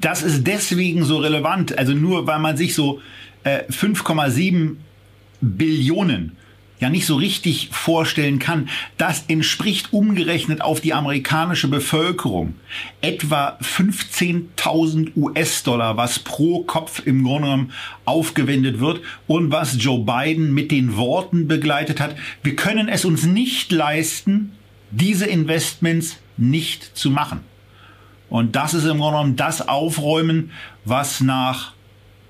[0.00, 1.76] das ist deswegen so relevant.
[1.78, 3.00] Also nur weil man sich so
[3.44, 4.76] äh, 5,7
[5.40, 6.37] Billionen
[6.80, 12.54] ja nicht so richtig vorstellen kann, das entspricht umgerechnet auf die amerikanische Bevölkerung
[13.00, 17.72] etwa 15.000 US-Dollar, was pro Kopf im Grunde genommen
[18.04, 22.16] aufgewendet wird und was Joe Biden mit den Worten begleitet hat.
[22.42, 24.52] Wir können es uns nicht leisten,
[24.90, 27.40] diese Investments nicht zu machen.
[28.30, 30.50] Und das ist im Grunde genommen das Aufräumen,
[30.84, 31.72] was nach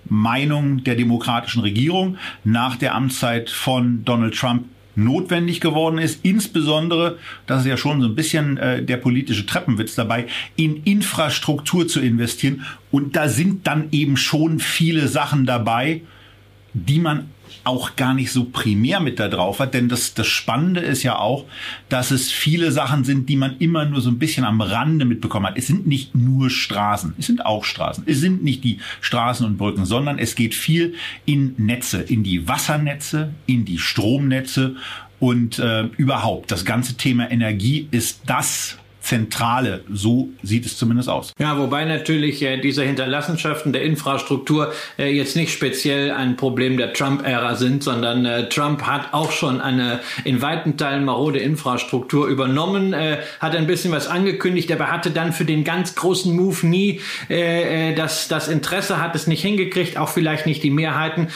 [0.09, 4.65] Meinung der demokratischen Regierung nach der Amtszeit von Donald Trump
[4.99, 6.25] notwendig geworden ist.
[6.25, 11.87] Insbesondere, das ist ja schon so ein bisschen äh, der politische Treppenwitz dabei, in Infrastruktur
[11.87, 12.65] zu investieren.
[12.91, 16.03] Und da sind dann eben schon viele Sachen dabei,
[16.75, 17.31] die man
[17.69, 21.19] auch gar nicht so primär mit da drauf hat, denn das, das Spannende ist ja
[21.19, 21.45] auch,
[21.89, 25.47] dass es viele Sachen sind, die man immer nur so ein bisschen am Rande mitbekommen
[25.47, 25.59] hat.
[25.59, 28.05] Es sind nicht nur Straßen, es sind auch Straßen.
[28.07, 30.95] Es sind nicht die Straßen und Brücken, sondern es geht viel
[31.27, 34.77] in Netze, in die Wassernetze, in die Stromnetze
[35.21, 36.51] und äh, überhaupt.
[36.51, 39.85] Das ganze Thema Energie ist das Zentrale.
[39.91, 41.33] So sieht es zumindest aus.
[41.39, 46.93] Ja, wobei natürlich äh, diese Hinterlassenschaften der Infrastruktur äh, jetzt nicht speziell ein Problem der
[46.93, 52.93] Trump-Ära sind, sondern äh, Trump hat auch schon eine in weiten Teilen marode Infrastruktur übernommen,
[52.93, 57.01] äh, hat ein bisschen was angekündigt, aber hatte dann für den ganz großen Move nie
[57.31, 61.29] äh, äh das, das Interesse, hat es nicht hingekriegt, auch vielleicht nicht die Mehrheiten.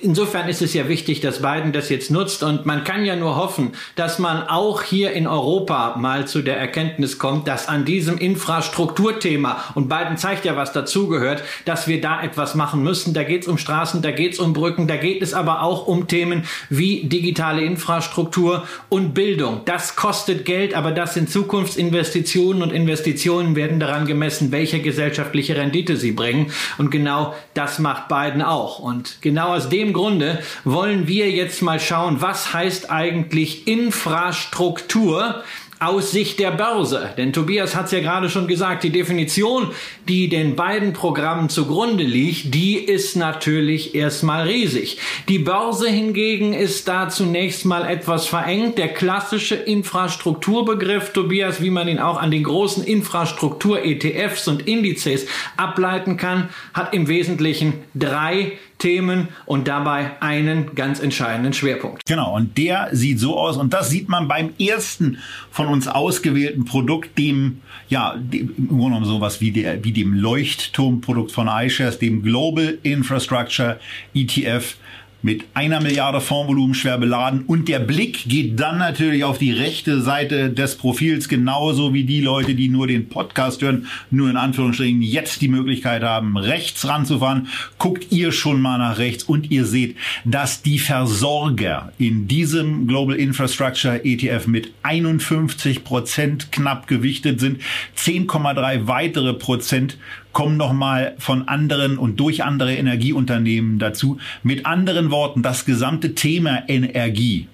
[0.00, 3.36] Insofern ist es ja wichtig, dass Biden das jetzt nutzt und man kann ja nur
[3.36, 8.16] hoffen, dass man auch hier in Europa mal zu der Erkenntnis kommt, dass an diesem
[8.16, 13.12] Infrastrukturthema, und Biden zeigt ja, was dazugehört, dass wir da etwas machen müssen.
[13.12, 15.86] Da geht es um Straßen, da geht es um Brücken, da geht es aber auch
[15.86, 19.60] um Themen wie digitale Infrastruktur und Bildung.
[19.66, 25.98] Das kostet Geld, aber das sind Zukunftsinvestitionen und Investitionen werden daran gemessen, welche gesellschaftliche Rendite
[25.98, 26.50] sie bringen.
[26.78, 28.78] Und genau das macht Biden auch.
[28.78, 35.42] Und genau aus dem Grunde wollen wir jetzt mal schauen, was heißt eigentlich Infrastruktur
[35.82, 37.10] aus Sicht der Börse.
[37.16, 39.72] Denn Tobias hat es ja gerade schon gesagt, die Definition,
[40.08, 44.98] die den beiden Programmen zugrunde liegt, die ist natürlich erstmal riesig.
[45.28, 48.78] Die Börse hingegen ist da zunächst mal etwas verengt.
[48.78, 56.16] Der klassische Infrastrukturbegriff, Tobias, wie man ihn auch an den großen Infrastruktur-ETFs und Indizes ableiten
[56.16, 62.04] kann, hat im Wesentlichen drei Themen und dabei einen ganz entscheidenden Schwerpunkt.
[62.04, 65.18] Genau, und der sieht so aus, und das sieht man beim ersten
[65.52, 70.14] von uns ausgewählten Produkt, dem, ja, dem, im Grunde genommen sowas wie, der, wie dem
[70.14, 73.78] Leuchtturmprodukt von iShares, dem Global Infrastructure
[74.14, 74.74] ETF
[75.22, 80.02] mit einer Milliarde Fondsvolumen schwer beladen und der Blick geht dann natürlich auf die rechte
[80.02, 85.00] Seite des Profils, genauso wie die Leute, die nur den Podcast hören, nur in Anführungsstrichen
[85.02, 87.48] jetzt die Möglichkeit haben, rechts ranzufahren.
[87.78, 93.16] Guckt ihr schon mal nach rechts und ihr seht, dass die Versorger in diesem Global
[93.16, 97.60] Infrastructure ETF mit 51 Prozent knapp gewichtet sind,
[97.96, 99.96] 10,3 weitere Prozent
[100.32, 104.18] kommen nochmal von anderen und durch andere Energieunternehmen dazu.
[104.42, 107.48] Mit anderen Worten, das gesamte Thema Energie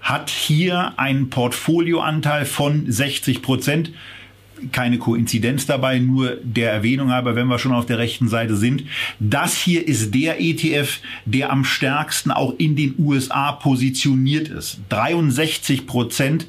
[0.00, 3.90] hat hier einen Portfolioanteil von 60 Prozent.
[4.70, 8.84] Keine Koinzidenz dabei, nur der Erwähnung aber, wenn wir schon auf der rechten Seite sind.
[9.18, 14.80] Das hier ist der ETF, der am stärksten auch in den USA positioniert ist.
[14.90, 16.46] 63 Prozent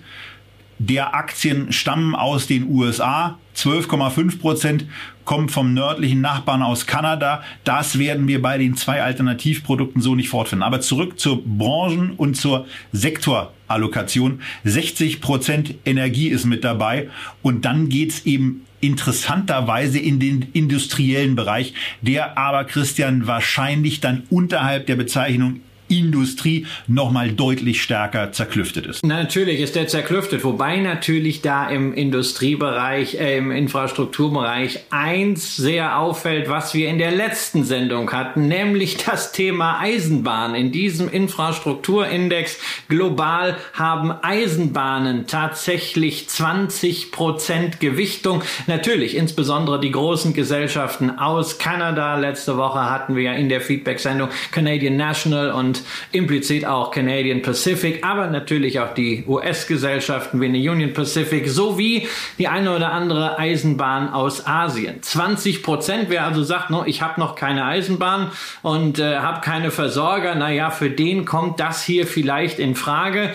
[0.77, 3.39] der Aktien stammen aus den USA.
[3.55, 4.85] 12,5 Prozent
[5.25, 7.43] kommen vom nördlichen Nachbarn aus Kanada.
[7.63, 10.63] Das werden wir bei den zwei Alternativprodukten so nicht fortfinden.
[10.63, 14.41] Aber zurück zur Branchen- und zur Sektorallokation.
[14.63, 17.09] 60 Prozent Energie ist mit dabei.
[17.41, 24.85] Und dann geht's eben interessanterweise in den industriellen Bereich, der aber Christian wahrscheinlich dann unterhalb
[24.85, 29.05] der Bezeichnung Industrie nochmal deutlich stärker zerklüftet ist.
[29.05, 36.49] natürlich ist der zerklüftet, wobei natürlich da im Industriebereich, äh, im Infrastrukturbereich eins sehr auffällt,
[36.49, 40.55] was wir in der letzten Sendung hatten, nämlich das Thema Eisenbahn.
[40.55, 48.41] In diesem Infrastrukturindex global haben Eisenbahnen tatsächlich 20 Prozent Gewichtung.
[48.67, 52.15] Natürlich, insbesondere die großen Gesellschaften aus Kanada.
[52.17, 57.41] Letzte Woche hatten wir ja in der Feedback-Sendung Canadian National und und implizit auch Canadian
[57.41, 63.37] Pacific, aber natürlich auch die US-Gesellschaften wie eine Union Pacific sowie die eine oder andere
[63.39, 65.01] Eisenbahn aus Asien.
[65.01, 69.71] 20 Prozent, wer also sagt, no, ich habe noch keine Eisenbahn und äh, habe keine
[69.71, 73.33] Versorger, naja, für den kommt das hier vielleicht in Frage.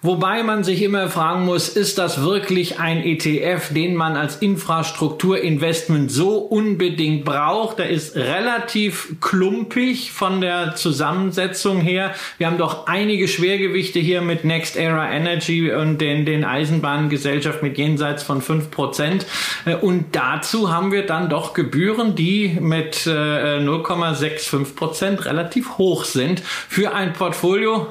[0.00, 6.08] Wobei man sich immer fragen muss, ist das wirklich ein ETF, den man als Infrastrukturinvestment
[6.12, 7.80] so unbedingt braucht?
[7.80, 12.14] Der ist relativ klumpig von der Zusammensetzung her.
[12.38, 17.76] Wir haben doch einige Schwergewichte hier mit Next Era Energy und den, den Eisenbahngesellschaft mit
[17.76, 19.26] jenseits von fünf Prozent.
[19.64, 26.04] Äh, und dazu haben wir dann doch Gebühren, die mit 0,65 äh, Prozent relativ hoch
[26.04, 27.88] sind für ein Portfolio,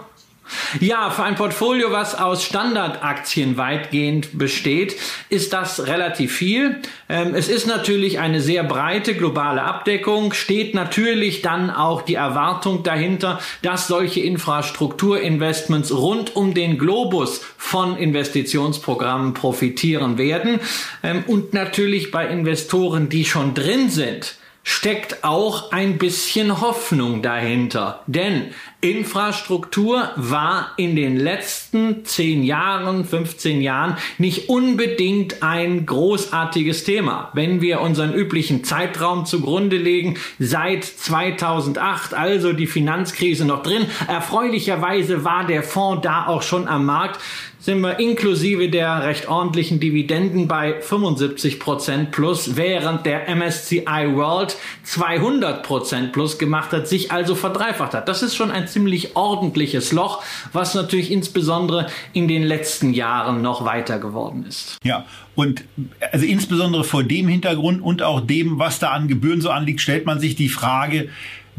[0.79, 4.95] Ja, für ein Portfolio, was aus Standardaktien weitgehend besteht,
[5.29, 6.81] ist das relativ viel.
[7.09, 12.83] Ähm, es ist natürlich eine sehr breite globale Abdeckung, steht natürlich dann auch die Erwartung
[12.83, 20.59] dahinter, dass solche Infrastrukturinvestments rund um den Globus von Investitionsprogrammen profitieren werden.
[21.03, 24.35] Ähm, und natürlich bei Investoren, die schon drin sind,
[24.67, 28.03] steckt auch ein bisschen Hoffnung dahinter.
[28.05, 28.47] Denn
[28.89, 37.29] Infrastruktur war in den letzten 10 Jahren, 15 Jahren nicht unbedingt ein großartiges Thema.
[37.33, 45.25] Wenn wir unseren üblichen Zeitraum zugrunde legen, seit 2008, also die Finanzkrise noch drin, erfreulicherweise
[45.25, 47.19] war der Fonds da auch schon am Markt,
[47.67, 54.55] sind wir inklusive der recht ordentlichen Dividenden bei 75 Prozent plus, während der MSCI World
[54.83, 58.07] 200 Prozent plus gemacht hat, sich also verdreifacht hat.
[58.07, 60.21] Das ist schon ein ziemlich ordentliches Loch,
[60.53, 64.77] was natürlich insbesondere in den letzten Jahren noch weiter geworden ist.
[64.83, 65.63] Ja, und
[66.11, 70.05] also insbesondere vor dem Hintergrund und auch dem, was da an Gebühren so anliegt, stellt
[70.05, 71.09] man sich die Frage,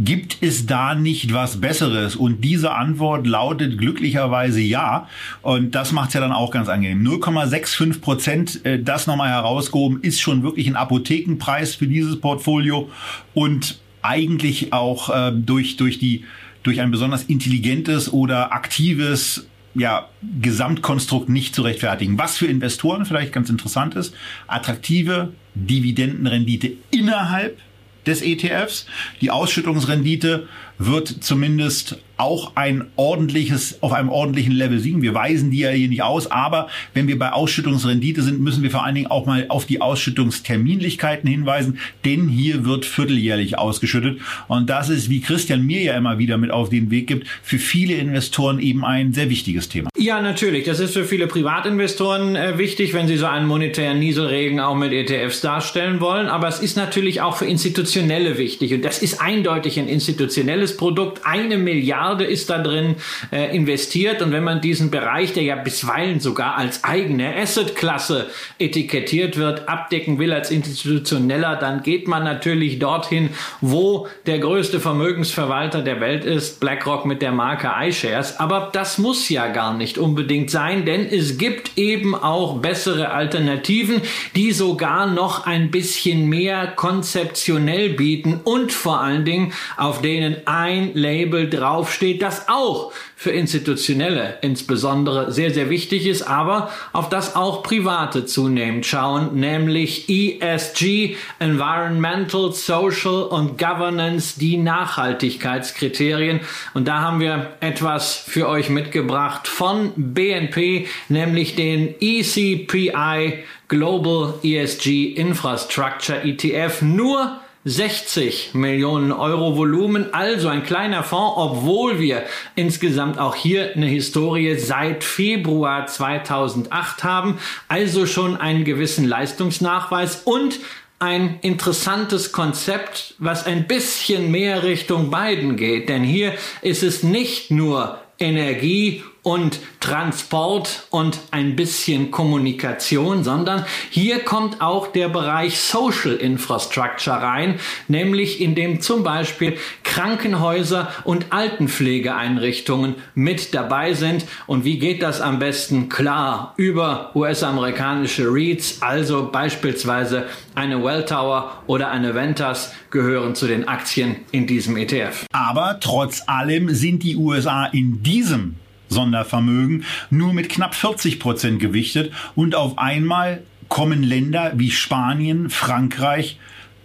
[0.01, 2.15] Gibt es da nicht was Besseres?
[2.15, 5.09] Und diese Antwort lautet glücklicherweise ja.
[5.43, 7.03] Und das macht es ja dann auch ganz angenehm.
[7.03, 12.89] 0,65 Prozent, äh, das nochmal herausgehoben, ist schon wirklich ein Apothekenpreis für dieses Portfolio
[13.35, 16.25] und eigentlich auch äh, durch, durch, die,
[16.62, 20.09] durch ein besonders intelligentes oder aktives ja,
[20.40, 22.18] Gesamtkonstrukt nicht zu rechtfertigen.
[22.18, 24.14] Was für Investoren vielleicht ganz interessant ist,
[24.47, 27.59] attraktive Dividendenrendite innerhalb
[28.07, 28.87] des ETFs.
[29.21, 35.03] Die Ausschüttungsrendite wird zumindest auch ein ordentliches, auf einem ordentlichen Level liegen.
[35.03, 38.71] Wir weisen die ja hier nicht aus, aber wenn wir bei Ausschüttungsrendite sind, müssen wir
[38.71, 44.21] vor allen Dingen auch mal auf die Ausschüttungsterminlichkeiten hinweisen, denn hier wird vierteljährlich ausgeschüttet.
[44.49, 47.59] Und das ist, wie Christian mir ja immer wieder mit auf den Weg gibt, für
[47.59, 49.88] viele Investoren eben ein sehr wichtiges Thema.
[49.97, 50.64] Ja, natürlich.
[50.64, 54.93] Das ist für viele Privatinvestoren äh, wichtig, wenn sie so einen monetären Nieselregen auch mit
[54.93, 56.27] ETFs darstellen wollen.
[56.27, 58.75] Aber es ist natürlich auch für Institutionelle wichtig.
[58.75, 61.23] Und das ist eindeutig ein institutionelles Produkt.
[61.25, 62.97] Eine Milliarde Milliarde ist da drin
[63.33, 64.21] äh, investiert.
[64.21, 68.27] Und wenn man diesen Bereich, der ja bisweilen sogar als eigene Assetklasse
[68.59, 75.83] etikettiert wird, abdecken will als institutioneller, dann geht man natürlich dorthin, wo der größte Vermögensverwalter
[75.83, 78.39] der Welt ist, BlackRock mit der Marke iShares.
[78.41, 84.03] Aber das muss ja gar nicht unbedingt sein, denn es gibt eben auch bessere Alternativen,
[84.35, 90.94] die sogar noch ein bisschen mehr konzeptionell bieten und vor allen Dingen auf denen ein
[90.94, 97.37] Label draufsteht steht, das auch für Institutionelle insbesondere sehr, sehr wichtig ist, aber auf das
[97.37, 106.40] auch Private zunehmend schauen, nämlich ESG, Environmental, Social und Governance, die Nachhaltigkeitskriterien.
[106.75, 115.12] Und da haben wir etwas für euch mitgebracht von BNP, nämlich den ECPI Global ESG
[115.14, 116.83] Infrastructure ETF.
[116.83, 122.23] Nur 60 Millionen Euro Volumen, also ein kleiner Fonds, obwohl wir
[122.55, 130.61] insgesamt auch hier eine Historie seit Februar 2008 haben, also schon einen gewissen Leistungsnachweis und
[130.99, 135.91] ein interessantes Konzept, was ein bisschen mehr Richtung beiden geht.
[135.91, 144.21] Denn hier ist es nicht nur Energie und Transport und ein bisschen Kommunikation, sondern hier
[144.21, 153.53] kommt auch der Bereich Social Infrastructure rein, nämlich indem zum Beispiel Krankenhäuser und Altenpflegeeinrichtungen mit
[153.53, 154.25] dabei sind.
[154.47, 155.91] Und wie geht das am besten?
[155.91, 164.17] Klar, über US-amerikanische REITs, also beispielsweise eine Welltower oder eine Ventas gehören zu den Aktien
[164.31, 165.27] in diesem ETF.
[165.33, 168.57] Aber trotz allem sind die USA in diesem
[168.88, 176.38] Sondervermögen nur mit knapp 40 Prozent gewichtet und auf einmal kommen Länder wie Spanien, Frankreich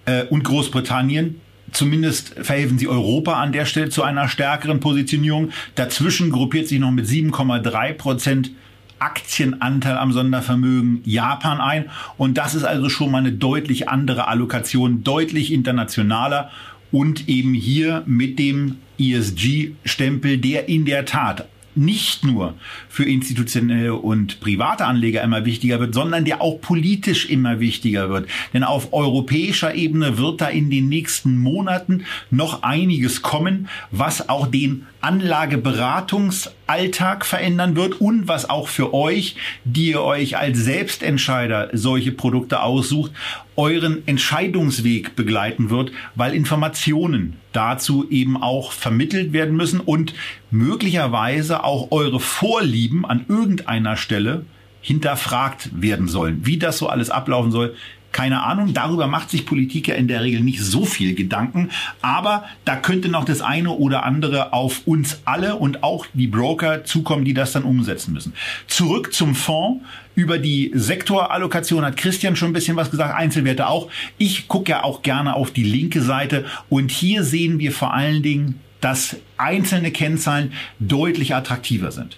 [0.05, 1.39] äh, und Großbritannien
[1.73, 5.49] Zumindest verhelfen sie Europa an der Stelle zu einer stärkeren Positionierung.
[5.73, 8.51] Dazwischen gruppiert sich noch mit 7,3 Prozent
[8.99, 11.89] Aktienanteil am Sondervermögen Japan ein.
[12.17, 16.51] Und das ist also schon mal eine deutlich andere Allokation, deutlich internationaler
[16.91, 22.53] und eben hier mit dem ESG-Stempel, der in der Tat nicht nur
[22.89, 28.27] für institutionelle und private Anleger immer wichtiger wird, sondern der auch politisch immer wichtiger wird.
[28.53, 34.47] Denn auf europäischer Ebene wird da in den nächsten Monaten noch einiges kommen, was auch
[34.47, 39.35] den Anlageberatungsalltag verändern wird und was auch für euch,
[39.65, 43.11] die ihr euch als Selbstentscheider solche Produkte aussucht,
[43.55, 50.13] euren Entscheidungsweg begleiten wird, weil Informationen dazu eben auch vermittelt werden müssen und
[50.51, 54.45] möglicherweise auch eure Vorlieben an irgendeiner Stelle
[54.81, 56.45] hinterfragt werden sollen.
[56.45, 57.75] Wie das so alles ablaufen soll,
[58.13, 61.69] keine Ahnung, darüber macht sich Politik ja in der Regel nicht so viel Gedanken,
[62.01, 66.85] aber da könnte noch das eine oder andere auf uns alle und auch die Broker
[66.85, 68.33] zukommen, die das dann umsetzen müssen.
[68.67, 69.83] Zurück zum Fonds.
[70.15, 73.89] Über die Sektorallokation hat Christian schon ein bisschen was gesagt, Einzelwerte auch.
[74.19, 78.21] Ich gucke ja auch gerne auf die linke Seite und hier sehen wir vor allen
[78.21, 82.17] Dingen, dass einzelne Kennzahlen deutlich attraktiver sind.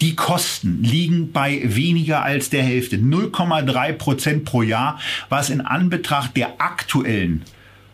[0.00, 4.98] Die Kosten liegen bei weniger als der Hälfte, 0,3 Prozent pro Jahr,
[5.28, 7.42] was in Anbetracht der aktuellen,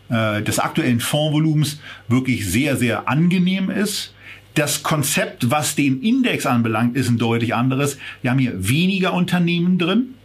[0.09, 4.13] äh, des aktuellen Fondsvolumens wirklich sehr, sehr angenehm ist.
[4.53, 7.97] Das Konzept, was den Index anbelangt, ist ein deutlich anderes.
[8.21, 10.15] Wir haben hier weniger Unternehmen drin,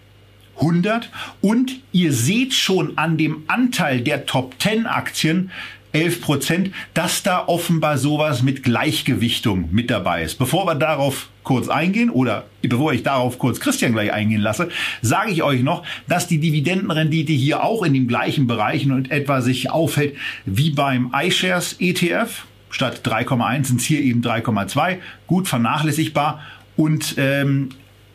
[0.56, 1.10] 100.
[1.40, 5.50] Und ihr seht schon an dem Anteil der Top 10 Aktien,
[5.92, 10.38] 11 Prozent, dass da offenbar sowas mit Gleichgewichtung mit dabei ist.
[10.38, 14.68] Bevor wir darauf kurz eingehen oder bevor ich darauf kurz Christian gleich eingehen lasse,
[15.02, 19.40] sage ich euch noch, dass die Dividendenrendite hier auch in den gleichen Bereichen und etwa
[19.40, 20.16] sich aufhält
[20.46, 22.46] wie beim iShares ETF.
[22.70, 24.98] Statt 3,1 sind es hier eben 3,2.
[25.26, 26.40] Gut vernachlässigbar.
[26.76, 27.68] Und ähm,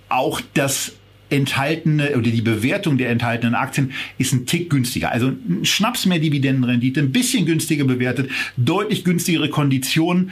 [0.09, 0.93] auch das
[1.29, 5.11] enthaltene oder die Bewertung der enthaltenen Aktien ist ein Tick günstiger.
[5.11, 10.31] Also ein Schnaps mehr Dividendenrendite, ein bisschen günstiger bewertet, deutlich günstigere Konditionen.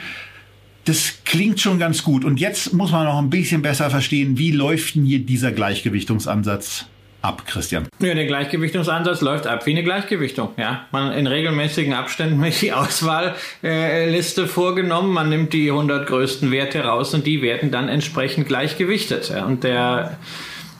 [0.84, 2.24] Das klingt schon ganz gut.
[2.24, 6.86] Und jetzt muss man noch ein bisschen besser verstehen, wie läuft denn hier dieser Gleichgewichtungsansatz
[7.22, 7.88] ab, Christian?
[7.98, 10.50] Ja, der Gleichgewichtungsansatz läuft ab wie eine Gleichgewichtung.
[10.56, 15.12] Ja, man in regelmäßigen Abständen mit die Auswahlliste äh, vorgenommen.
[15.12, 19.30] Man nimmt die 100 größten Werte raus und die werden dann entsprechend gleichgewichtet.
[19.30, 19.44] Ja.
[19.44, 20.18] Und der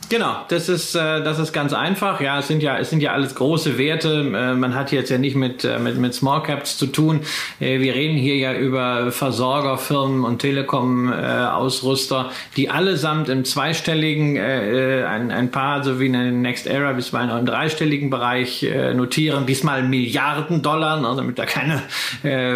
[0.08, 2.20] Genau, das ist äh, das ist ganz einfach.
[2.20, 4.20] Ja, es sind ja es sind ja alles große Werte.
[4.20, 7.22] Äh, man hat jetzt ja nicht mit äh, mit mit Small Caps zu tun.
[7.58, 14.38] Äh, wir reden hier ja über Versorgerfirmen und Telekom äh, Ausrüster, die allesamt im zweistelligen
[14.38, 19.46] ein, ein paar so wie eine Next Era bisweilen auch im dreistelligen Bereich notieren.
[19.46, 21.82] Diesmal Milliarden Dollar, ne, damit da keine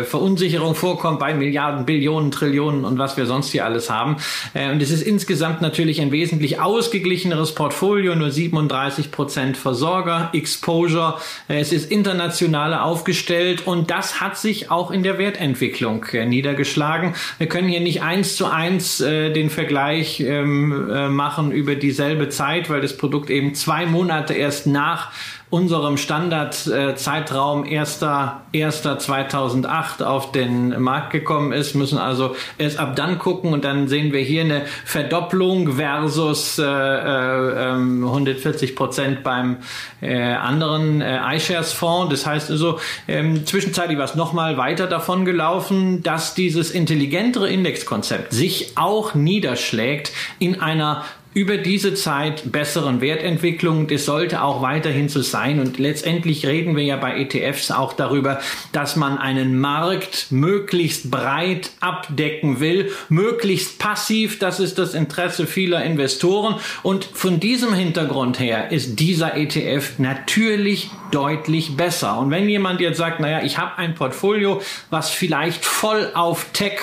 [0.04, 4.16] Verunsicherung vorkommt bei Milliarden, Billionen, Trillionen und was wir sonst hier alles haben.
[4.54, 11.18] Und es ist insgesamt natürlich ein wesentlich ausgeglichener kleineres Portfolio, nur 37 Prozent Versorger, Exposure.
[11.48, 17.14] Es ist internationaler aufgestellt und das hat sich auch in der Wertentwicklung äh, niedergeschlagen.
[17.38, 22.28] Wir können hier nicht eins zu eins äh, den Vergleich ähm, äh, machen über dieselbe
[22.28, 25.10] Zeit, weil das Produkt eben zwei Monate erst nach
[25.50, 33.52] unserem Standardzeitraum äh, 1.1.2008 auf den Markt gekommen ist, müssen also erst ab dann gucken
[33.52, 39.56] und dann sehen wir hier eine Verdopplung versus äh, äh, 140 ähm, Prozent beim
[40.00, 42.10] äh, anderen äh, iShares Fonds.
[42.10, 42.78] Das heißt also,
[43.08, 50.12] ähm, zwischenzeitlich war es nochmal weiter davon gelaufen, dass dieses intelligentere Indexkonzept sich auch niederschlägt
[50.38, 53.86] in einer über diese Zeit besseren Wertentwicklung.
[53.86, 55.60] Das sollte auch weiterhin so sein.
[55.60, 58.40] Und letztendlich reden wir ja bei ETFs auch darüber,
[58.72, 64.38] dass man einen Markt möglichst breit abdecken will, möglichst passiv.
[64.40, 66.56] Das ist das Interesse vieler Investoren.
[66.82, 72.18] Und von diesem Hintergrund her ist dieser ETF natürlich deutlich besser.
[72.18, 74.60] Und wenn jemand jetzt sagt, naja, ich habe ein Portfolio,
[74.90, 76.78] was vielleicht voll auf Tech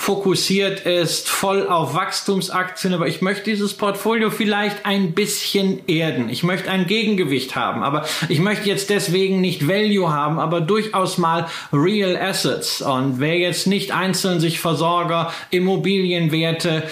[0.00, 6.30] fokussiert ist, voll auf Wachstumsaktien, aber ich möchte dieses Portfolio vielleicht ein bisschen erden.
[6.30, 11.18] Ich möchte ein Gegengewicht haben, aber ich möchte jetzt deswegen nicht Value haben, aber durchaus
[11.18, 12.80] mal Real Assets.
[12.80, 16.84] Und wer jetzt nicht einzeln sich Versorger, Immobilienwerte,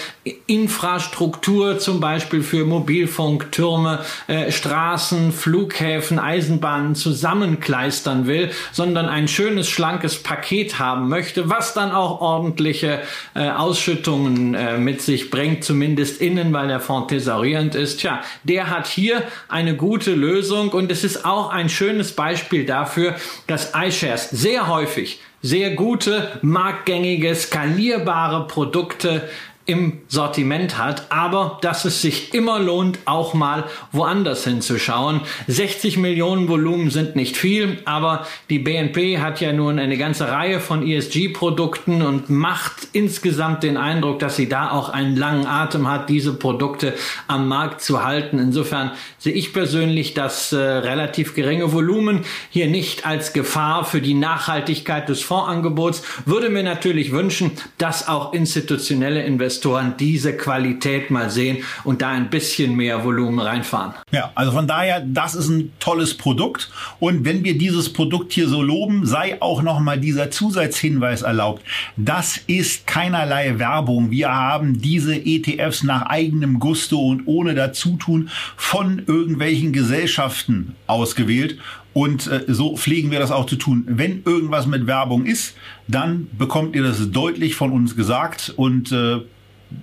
[0.45, 9.67] Infrastruktur zum Beispiel für Mobilfunk, Türme, äh, Straßen, Flughäfen, Eisenbahnen zusammenkleistern will, sondern ein schönes,
[9.67, 12.98] schlankes Paket haben möchte, was dann auch ordentliche
[13.35, 17.99] äh, Ausschüttungen äh, mit sich bringt, zumindest innen, weil der Fonds thesaurierend ist.
[17.99, 23.15] Tja, der hat hier eine gute Lösung und es ist auch ein schönes Beispiel dafür,
[23.47, 29.29] dass iShares sehr häufig sehr gute, marktgängige, skalierbare Produkte
[29.69, 35.21] im Sortiment hat, aber dass es sich immer lohnt, auch mal woanders hinzuschauen.
[35.45, 40.59] 60 Millionen Volumen sind nicht viel, aber die BNP hat ja nun eine ganze Reihe
[40.59, 46.09] von ESG-Produkten und macht insgesamt den Eindruck, dass sie da auch einen langen Atem hat,
[46.09, 46.95] diese Produkte
[47.27, 48.39] am Markt zu halten.
[48.39, 48.89] Insofern
[49.19, 55.07] sehe ich persönlich das äh, relativ geringe Volumen hier nicht als Gefahr für die Nachhaltigkeit
[55.09, 56.01] des Fondsangebots.
[56.25, 62.11] Würde mir natürlich wünschen, dass auch institutionelle Investoren Investoren diese Qualität mal sehen und da
[62.11, 63.93] ein bisschen mehr Volumen reinfahren.
[64.11, 66.71] Ja, also von daher, das ist ein tolles Produkt.
[67.01, 71.61] Und wenn wir dieses Produkt hier so loben, sei auch nochmal dieser Zusatzhinweis erlaubt.
[71.97, 74.11] Das ist keinerlei Werbung.
[74.11, 81.59] Wir haben diese ETFs nach eigenem Gusto und ohne Dazutun von irgendwelchen Gesellschaften ausgewählt.
[81.91, 83.83] Und äh, so pflegen wir das auch zu tun.
[83.87, 85.55] Wenn irgendwas mit Werbung ist,
[85.87, 89.19] dann bekommt ihr das deutlich von uns gesagt und äh,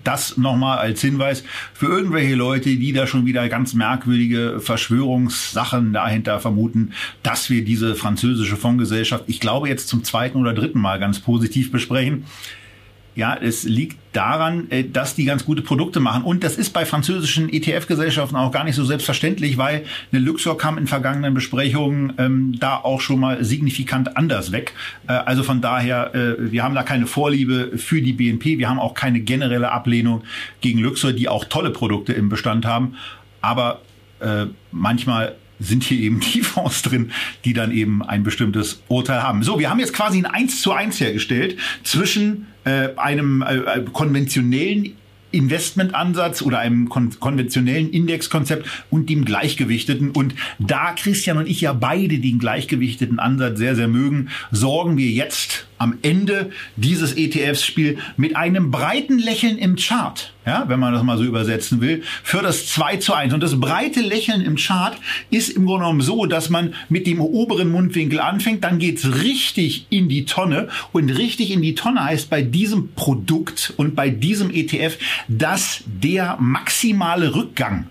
[0.04, 6.40] das nochmal als Hinweis für irgendwelche Leute, die da schon wieder ganz merkwürdige Verschwörungssachen dahinter
[6.40, 11.20] vermuten, dass wir diese französische Fondsgesellschaft, ich glaube jetzt zum zweiten oder dritten Mal ganz
[11.20, 12.24] positiv besprechen.
[13.16, 16.22] Ja, es liegt daran, äh, dass die ganz gute Produkte machen.
[16.22, 20.76] Und das ist bei französischen ETF-Gesellschaften auch gar nicht so selbstverständlich, weil eine Luxor kam
[20.76, 24.74] in vergangenen Besprechungen ähm, da auch schon mal signifikant anders weg.
[25.08, 28.58] Äh, also von daher, äh, wir haben da keine Vorliebe für die BNP.
[28.58, 30.22] Wir haben auch keine generelle Ablehnung
[30.60, 32.96] gegen Luxor, die auch tolle Produkte im Bestand haben.
[33.40, 33.80] Aber
[34.20, 37.12] äh, manchmal sind hier eben die Fonds drin,
[37.44, 39.42] die dann eben ein bestimmtes Urteil haben.
[39.42, 43.84] So, wir haben jetzt quasi ein 1 zu 1 hergestellt zwischen äh, einem äh, äh,
[43.92, 44.96] konventionellen
[45.32, 50.10] Investmentansatz oder einem kon konventionellen Indexkonzept und dem gleichgewichteten.
[50.10, 55.10] Und da Christian und ich ja beide den gleichgewichteten Ansatz sehr, sehr mögen, sorgen wir
[55.10, 61.02] jetzt am Ende dieses ETFs-Spiel mit einem breiten Lächeln im Chart, ja, wenn man das
[61.02, 63.34] mal so übersetzen will, für das 2 zu 1.
[63.34, 64.96] Und das breite Lächeln im Chart
[65.30, 69.86] ist im Grunde genommen so, dass man mit dem oberen Mundwinkel anfängt, dann geht's richtig
[69.90, 70.68] in die Tonne.
[70.92, 74.98] Und richtig in die Tonne heißt bei diesem Produkt und bei diesem ETF,
[75.28, 77.86] dass der maximale Rückgang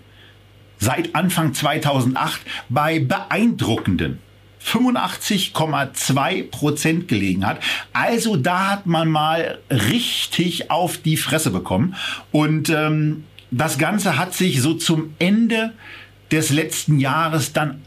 [0.77, 4.19] seit Anfang 2008 bei beeindruckenden
[4.65, 7.59] 85,2 Prozent gelegen hat.
[7.93, 11.95] Also da hat man mal richtig auf die Fresse bekommen.
[12.31, 15.73] Und ähm, das Ganze hat sich so zum Ende
[16.31, 17.81] des letzten Jahres dann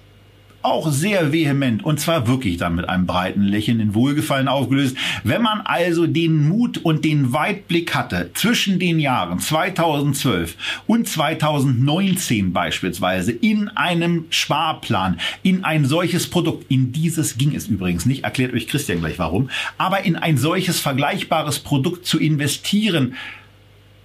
[0.62, 4.96] auch sehr vehement und zwar wirklich dann mit einem breiten Lächeln in Wohlgefallen aufgelöst.
[5.22, 10.56] Wenn man also den Mut und den Weitblick hatte zwischen den Jahren 2012
[10.86, 18.04] und 2019 beispielsweise in einem Sparplan, in ein solches Produkt, in dieses ging es übrigens
[18.04, 23.14] nicht, erklärt euch Christian gleich warum, aber in ein solches vergleichbares Produkt zu investieren,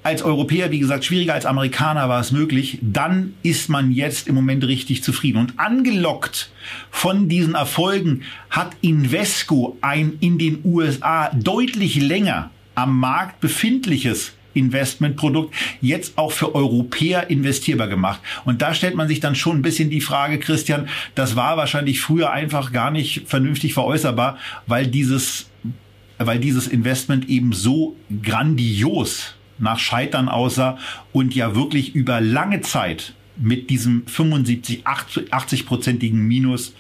[0.03, 4.35] als Europäer, wie gesagt, schwieriger als Amerikaner war es möglich, dann ist man jetzt im
[4.35, 5.39] Moment richtig zufrieden.
[5.39, 6.51] Und angelockt
[6.91, 15.55] von diesen Erfolgen hat Invesco ein in den USA deutlich länger am Markt befindliches Investmentprodukt
[15.81, 18.19] jetzt auch für Europäer investierbar gemacht.
[18.45, 22.01] Und da stellt man sich dann schon ein bisschen die Frage, Christian, das war wahrscheinlich
[22.01, 24.37] früher einfach gar nicht vernünftig veräußerbar,
[24.67, 25.49] weil dieses,
[26.17, 30.78] weil dieses Investment eben so grandios nach Scheitern aussah
[31.11, 36.74] und ja wirklich über lange Zeit mit diesem 75, 80-prozentigen Minus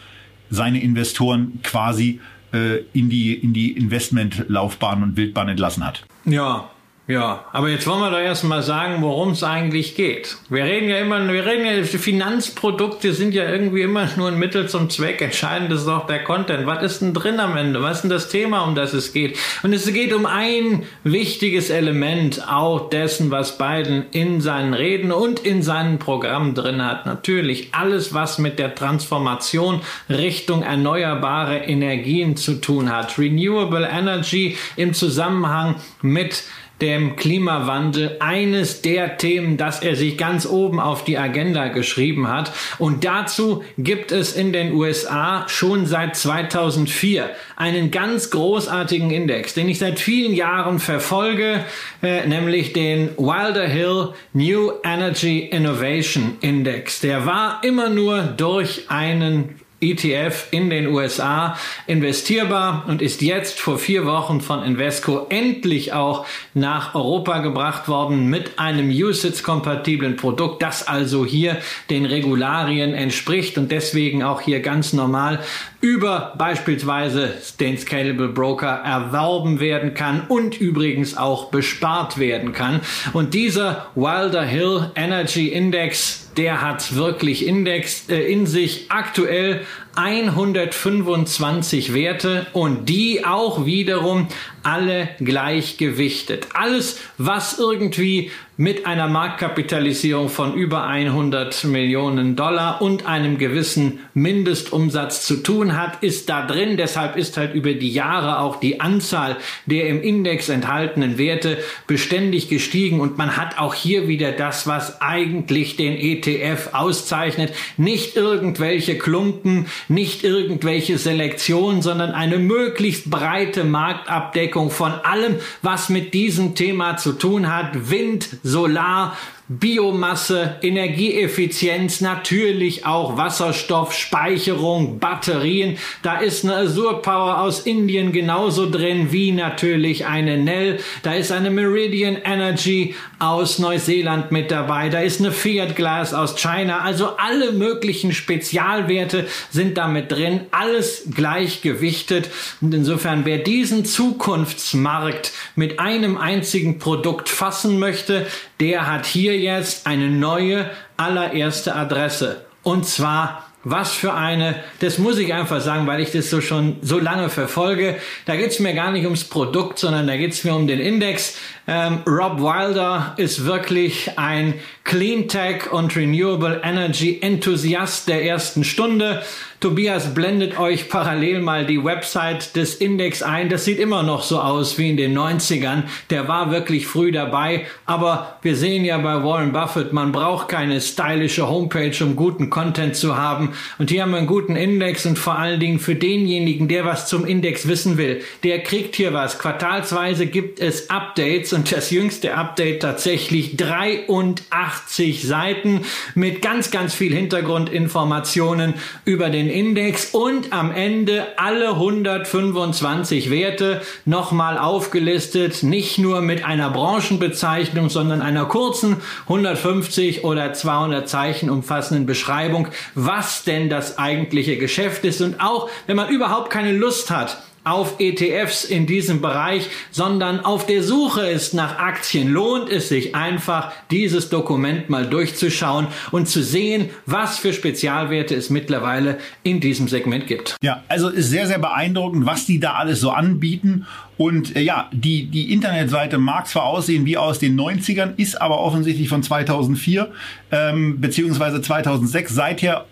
[0.49, 2.19] seine Investoren quasi
[2.53, 6.05] äh, in die, in die Investmentlaufbahn und Wildbahn entlassen hat.
[6.25, 6.69] Ja,
[7.05, 10.37] ja, aber jetzt wollen wir doch erstmal sagen, worum es eigentlich geht.
[10.47, 14.69] Wir reden ja immer, wir reden ja, Finanzprodukte sind ja irgendwie immer nur ein Mittel
[14.69, 15.21] zum Zweck.
[15.21, 16.65] Entscheidend ist doch der Content.
[16.65, 17.83] Was ist denn drin am Ende?
[17.83, 19.37] Was ist denn das Thema, um das es geht?
[19.63, 25.41] Und es geht um ein wichtiges Element auch dessen, was Biden in seinen Reden und
[25.41, 27.05] in seinen Programmen drin hat.
[27.05, 33.19] Natürlich alles, was mit der Transformation Richtung erneuerbare Energien zu tun hat.
[33.19, 36.43] Renewable Energy im Zusammenhang mit
[36.83, 42.51] dem Klimawandel eines der Themen, das er sich ganz oben auf die Agenda geschrieben hat.
[42.77, 49.69] Und dazu gibt es in den USA schon seit 2004 einen ganz großartigen Index, den
[49.69, 51.63] ich seit vielen Jahren verfolge,
[52.01, 56.99] äh, nämlich den Wilder Hill New Energy Innovation Index.
[56.99, 61.57] Der war immer nur durch einen ETF in den USA
[61.87, 68.27] investierbar und ist jetzt vor vier Wochen von Invesco endlich auch nach Europa gebracht worden
[68.27, 71.57] mit einem USITS-kompatiblen Produkt, das also hier
[71.89, 75.39] den Regularien entspricht und deswegen auch hier ganz normal
[75.81, 82.79] über beispielsweise den Scalable Broker erworben werden kann und übrigens auch bespart werden kann.
[83.11, 89.61] Und dieser Wilder Hill Energy Index der hat wirklich Index äh, in sich aktuell
[89.95, 94.27] 125 Werte und die auch wiederum
[94.63, 96.47] alle gleichgewichtet.
[96.53, 105.25] Alles, was irgendwie mit einer Marktkapitalisierung von über 100 Millionen Dollar und einem gewissen Mindestumsatz
[105.25, 106.77] zu tun hat, ist da drin.
[106.77, 111.57] Deshalb ist halt über die Jahre auch die Anzahl der im Index enthaltenen Werte
[111.87, 117.53] beständig gestiegen und man hat auch hier wieder das, was eigentlich den ETF auszeichnet.
[117.77, 126.13] Nicht irgendwelche Klumpen, nicht irgendwelche Selektionen, sondern eine möglichst breite Marktabdeckung von allem, was mit
[126.13, 127.89] diesem Thema zu tun hat.
[127.89, 129.17] Wind, Solar,
[129.49, 135.77] Biomasse, Energieeffizienz, natürlich auch Wasserstoff, Speicherung, Batterien.
[136.01, 140.79] Da ist eine Azure Power aus Indien genauso drin wie natürlich eine Nell.
[141.01, 144.87] Da ist eine Meridian Energy aus Neuseeland mit dabei.
[144.87, 146.79] Da ist eine Fiat Glass aus China.
[146.79, 150.41] Also alle möglichen Spezialwerte sind damit drin.
[150.51, 152.29] Alles gleichgewichtet.
[152.61, 158.25] Und insofern, wer diesen Zukunftsmarkt mit einem einzigen Produkt fassen möchte,
[158.63, 162.45] der hat hier jetzt eine neue allererste Adresse.
[162.63, 166.77] Und zwar was für eine, das muss ich einfach sagen, weil ich das so schon
[166.81, 167.97] so lange verfolge.
[168.25, 171.37] Da geht's mir gar nicht ums Produkt, sondern da geht's mir um den Index.
[171.65, 179.21] Ähm, Rob Wilder ist wirklich ein Clean Tech und Renewable Energy Enthusiast der ersten Stunde.
[179.63, 183.47] Tobias blendet euch parallel mal die Website des Index ein.
[183.47, 185.83] Das sieht immer noch so aus wie in den 90ern.
[186.09, 187.65] Der war wirklich früh dabei.
[187.85, 192.97] Aber wir sehen ja bei Warren Buffett, man braucht keine stylische Homepage, um guten Content
[192.97, 193.53] zu haben.
[193.77, 197.07] Und hier haben wir einen guten Index und vor allen Dingen für denjenigen, der was
[197.07, 199.39] zum Index wissen will, der kriegt hier was.
[199.39, 205.85] Quartalsweise gibt es Updates und das jüngste Update tatsächlich 83 Seiten
[206.15, 208.73] mit ganz, ganz viel Hintergrundinformationen
[209.05, 216.69] über den Index und am Ende alle 125 Werte nochmal aufgelistet, nicht nur mit einer
[216.71, 225.05] Branchenbezeichnung, sondern einer kurzen 150 oder 200 Zeichen umfassenden Beschreibung, was denn das eigentliche Geschäft
[225.05, 225.21] ist.
[225.21, 230.65] Und auch wenn man überhaupt keine Lust hat, auf ETFs in diesem Bereich, sondern auf
[230.65, 236.43] der Suche ist nach Aktien, lohnt es sich einfach, dieses Dokument mal durchzuschauen und zu
[236.43, 240.57] sehen, was für Spezialwerte es mittlerweile in diesem Segment gibt.
[240.61, 243.85] Ja, also ist sehr, sehr beeindruckend, was die da alles so anbieten.
[244.23, 248.61] Und äh, ja, die, die Internetseite mag zwar aussehen wie aus den 90ern, ist aber
[248.61, 250.13] offensichtlich von 2004
[250.49, 252.85] ähm, beziehungsweise 2006 seither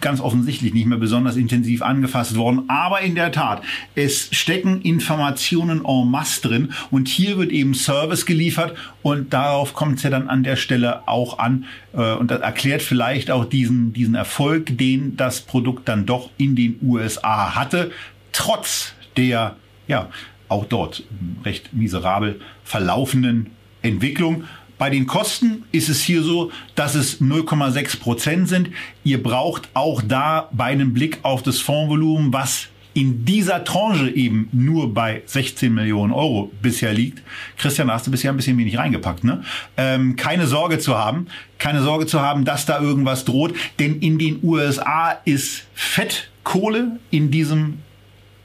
[0.00, 2.62] ganz offensichtlich nicht mehr besonders intensiv angefasst worden.
[2.68, 3.60] Aber in der Tat,
[3.96, 9.98] es stecken Informationen en masse drin und hier wird eben Service geliefert und darauf kommt
[9.98, 13.92] es ja dann an der Stelle auch an äh, und das erklärt vielleicht auch diesen,
[13.92, 17.90] diesen Erfolg, den das Produkt dann doch in den USA hatte,
[18.32, 20.08] trotz der ja,
[20.48, 21.04] auch dort
[21.44, 23.50] recht miserabel verlaufenden
[23.82, 24.44] Entwicklung.
[24.78, 28.70] Bei den Kosten ist es hier so, dass es 0,6 Prozent sind.
[29.02, 34.48] Ihr braucht auch da bei einem Blick auf das Fondsvolumen, was in dieser Tranche eben
[34.52, 37.22] nur bei 16 Millionen Euro bisher liegt.
[37.56, 39.44] Christian, da hast du bisher ein bisschen wenig reingepackt, ne?
[39.76, 41.26] Ähm, keine Sorge zu haben,
[41.58, 47.30] keine Sorge zu haben, dass da irgendwas droht, denn in den USA ist Fettkohle in
[47.30, 47.78] diesem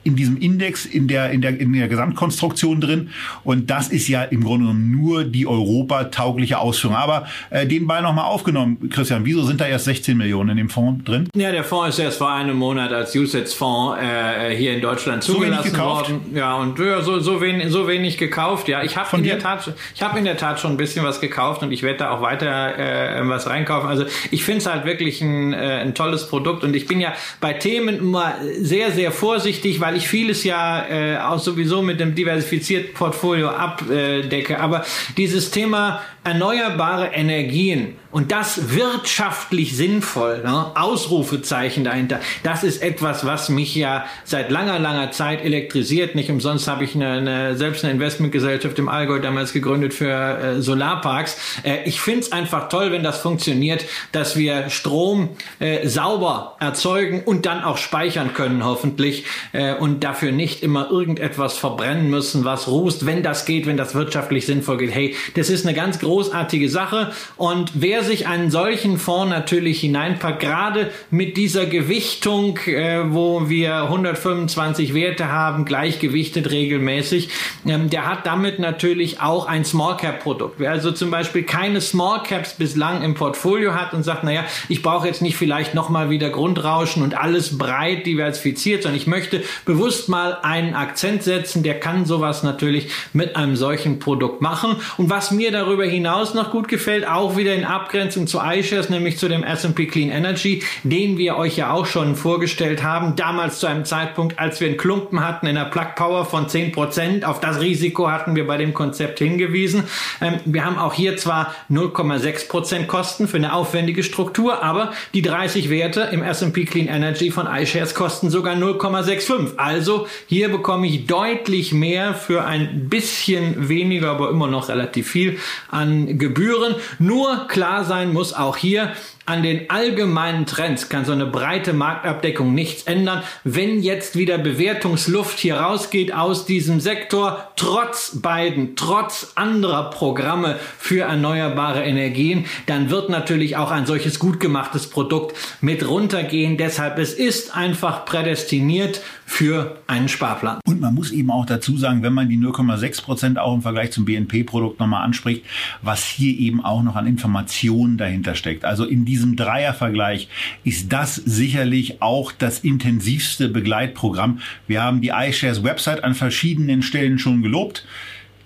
[0.04, 3.10] in diesem Index, in der, in der, in der Gesamtkonstruktion drin.
[3.44, 6.96] Und das ist ja im Grunde genommen nur die europataugliche Ausführung.
[6.96, 10.70] Aber äh, den Ball nochmal aufgenommen, Christian, wieso sind da erst 16 Millionen in dem
[10.70, 11.30] Fonds drin?
[11.36, 15.72] Ja, der Fonds ist erst vor einem Monat als USITS-Fonds äh, hier in Deutschland zugelassen
[15.72, 16.22] so worden.
[16.34, 18.68] Ja, und ja, so, so, wenig, so wenig gekauft.
[18.68, 21.22] Ja, ich habe in der Tat, ich habe in der Tat schon ein bisschen was
[21.22, 23.90] gekauft und ich werde da auch weiter äh, was reinkaufen.
[23.90, 27.14] Also ich finde es halt wirklich ein, äh, ein tolles Produkt und ich bin ja
[27.40, 32.00] bei Themen immer sehr, sehr vorsichtig, weil weil ich vieles ja äh, auch sowieso mit
[32.00, 34.60] dem diversifizierten Portfolio abdecke.
[34.60, 34.84] Aber
[35.18, 40.68] dieses Thema erneuerbare Energien und das wirtschaftlich sinnvoll, ne?
[40.76, 46.14] Ausrufezeichen dahinter, das ist etwas, was mich ja seit langer, langer Zeit elektrisiert.
[46.14, 50.62] Nicht umsonst habe ich eine, eine, selbst eine Investmentgesellschaft im Allgäu damals gegründet für äh,
[50.62, 51.38] Solarparks.
[51.64, 57.24] Äh, ich finde es einfach toll, wenn das funktioniert, dass wir Strom äh, sauber erzeugen
[57.26, 62.68] und dann auch speichern können, hoffentlich, äh, und dafür nicht immer irgendetwas verbrennen müssen, was
[62.68, 64.94] rußt, wenn das geht, wenn das wirtschaftlich sinnvoll geht.
[64.94, 67.12] Hey, das ist eine ganz großartige Sache.
[67.38, 73.84] Und wer sich einen solchen Fonds natürlich hineinpackt, gerade mit dieser Gewichtung, äh, wo wir
[73.84, 77.30] 125 Werte haben, gleichgewichtet regelmäßig,
[77.66, 80.60] ähm, der hat damit natürlich auch ein Small Cap Produkt.
[80.60, 84.82] Wer also zum Beispiel keine Small Caps bislang im Portfolio hat und sagt, naja, ich
[84.82, 90.10] brauche jetzt nicht vielleicht nochmal wieder Grundrauschen und alles breit diversifiziert, sondern ich möchte bewusst
[90.10, 94.76] mal einen Akzent setzen, der kann sowas natürlich mit einem solchen Produkt machen.
[94.98, 97.93] Und was mir darüber hinaus noch gut gefällt, auch wieder in Abgrenzung
[98.28, 102.84] zu iShares, nämlich zu dem S&P Clean Energy, den wir euch ja auch schon vorgestellt
[102.84, 106.48] haben, damals zu einem Zeitpunkt, als wir einen Klumpen hatten in der Plug Power von
[106.48, 107.24] 10%.
[107.24, 109.84] Auf das Risiko hatten wir bei dem Konzept hingewiesen.
[110.22, 115.70] Ähm, wir haben auch hier zwar 0,6% Kosten für eine aufwendige Struktur, aber die 30
[115.70, 119.58] Werte im S&P Clean Energy von iShares kosten sogar 0,65.
[119.58, 125.38] Also hier bekomme ich deutlich mehr für ein bisschen weniger, aber immer noch relativ viel
[125.70, 126.76] an Gebühren.
[127.00, 128.94] Nur klar sein muss auch hier,
[129.26, 133.24] an den allgemeinen Trends kann so eine breite Marktabdeckung nichts ändern.
[133.44, 141.04] Wenn jetzt wieder Bewertungsluft hier rausgeht aus diesem Sektor, trotz beiden, trotz anderer Programme für
[141.04, 146.58] erneuerbare Energien, dann wird natürlich auch ein solches gut gemachtes Produkt mit runtergehen.
[146.58, 150.60] Deshalb, es ist einfach prädestiniert für einen Sparplan.
[150.68, 153.92] Und man muss eben auch dazu sagen, wenn man die 0,6 Prozent auch im Vergleich
[153.92, 155.46] zum BNP-Produkt nochmal anspricht,
[155.82, 158.66] was hier eben auch noch an Informationen dahinter steckt.
[158.66, 160.28] Also in diesem Dreiervergleich
[160.64, 164.40] ist das sicherlich auch das intensivste Begleitprogramm.
[164.66, 167.86] Wir haben die iShares Website an verschiedenen Stellen schon gelobt.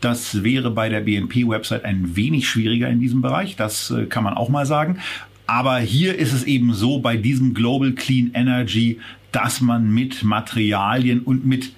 [0.02, 3.56] Das wäre bei der BNP-Website ein wenig schwieriger in diesem Bereich.
[3.56, 5.00] Das äh, kann man auch mal sagen.
[5.46, 9.00] Aber hier ist es eben so bei diesem Global Clean Energy,
[9.32, 11.72] dass man mit Materialien und mit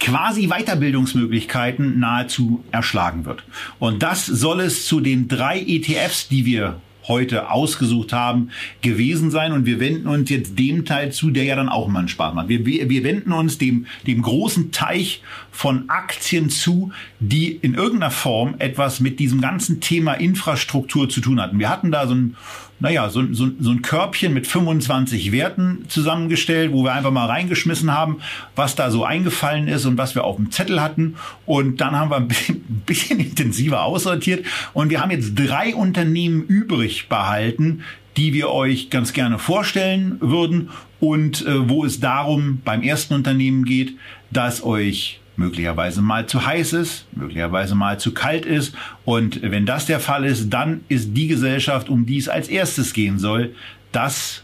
[0.00, 3.44] quasi Weiterbildungsmöglichkeiten nahezu erschlagen wird.
[3.78, 8.50] Und das soll es zu den drei ETFs, die wir heute ausgesucht haben,
[8.80, 9.52] gewesen sein.
[9.52, 12.34] Und wir wenden uns jetzt dem Teil zu, der ja dann auch mal einen Spaß
[12.34, 12.48] macht.
[12.48, 18.10] Wir, wir, wir wenden uns dem, dem großen Teich von Aktien zu, die in irgendeiner
[18.10, 21.58] Form etwas mit diesem ganzen Thema Infrastruktur zu tun hatten.
[21.58, 22.36] Wir hatten da so ein
[22.78, 27.92] naja, so, so, so ein Körbchen mit 25 Werten zusammengestellt, wo wir einfach mal reingeschmissen
[27.92, 28.18] haben,
[28.54, 31.16] was da so eingefallen ist und was wir auf dem Zettel hatten.
[31.46, 34.44] Und dann haben wir ein bisschen, ein bisschen intensiver aussortiert.
[34.74, 37.82] Und wir haben jetzt drei Unternehmen übrig behalten,
[38.16, 40.70] die wir euch ganz gerne vorstellen würden
[41.00, 43.94] und äh, wo es darum beim ersten Unternehmen geht,
[44.30, 48.74] dass euch möglicherweise mal zu heiß ist, möglicherweise mal zu kalt ist.
[49.04, 52.92] Und wenn das der Fall ist, dann ist die Gesellschaft, um die es als erstes
[52.92, 53.54] gehen soll,
[53.92, 54.42] das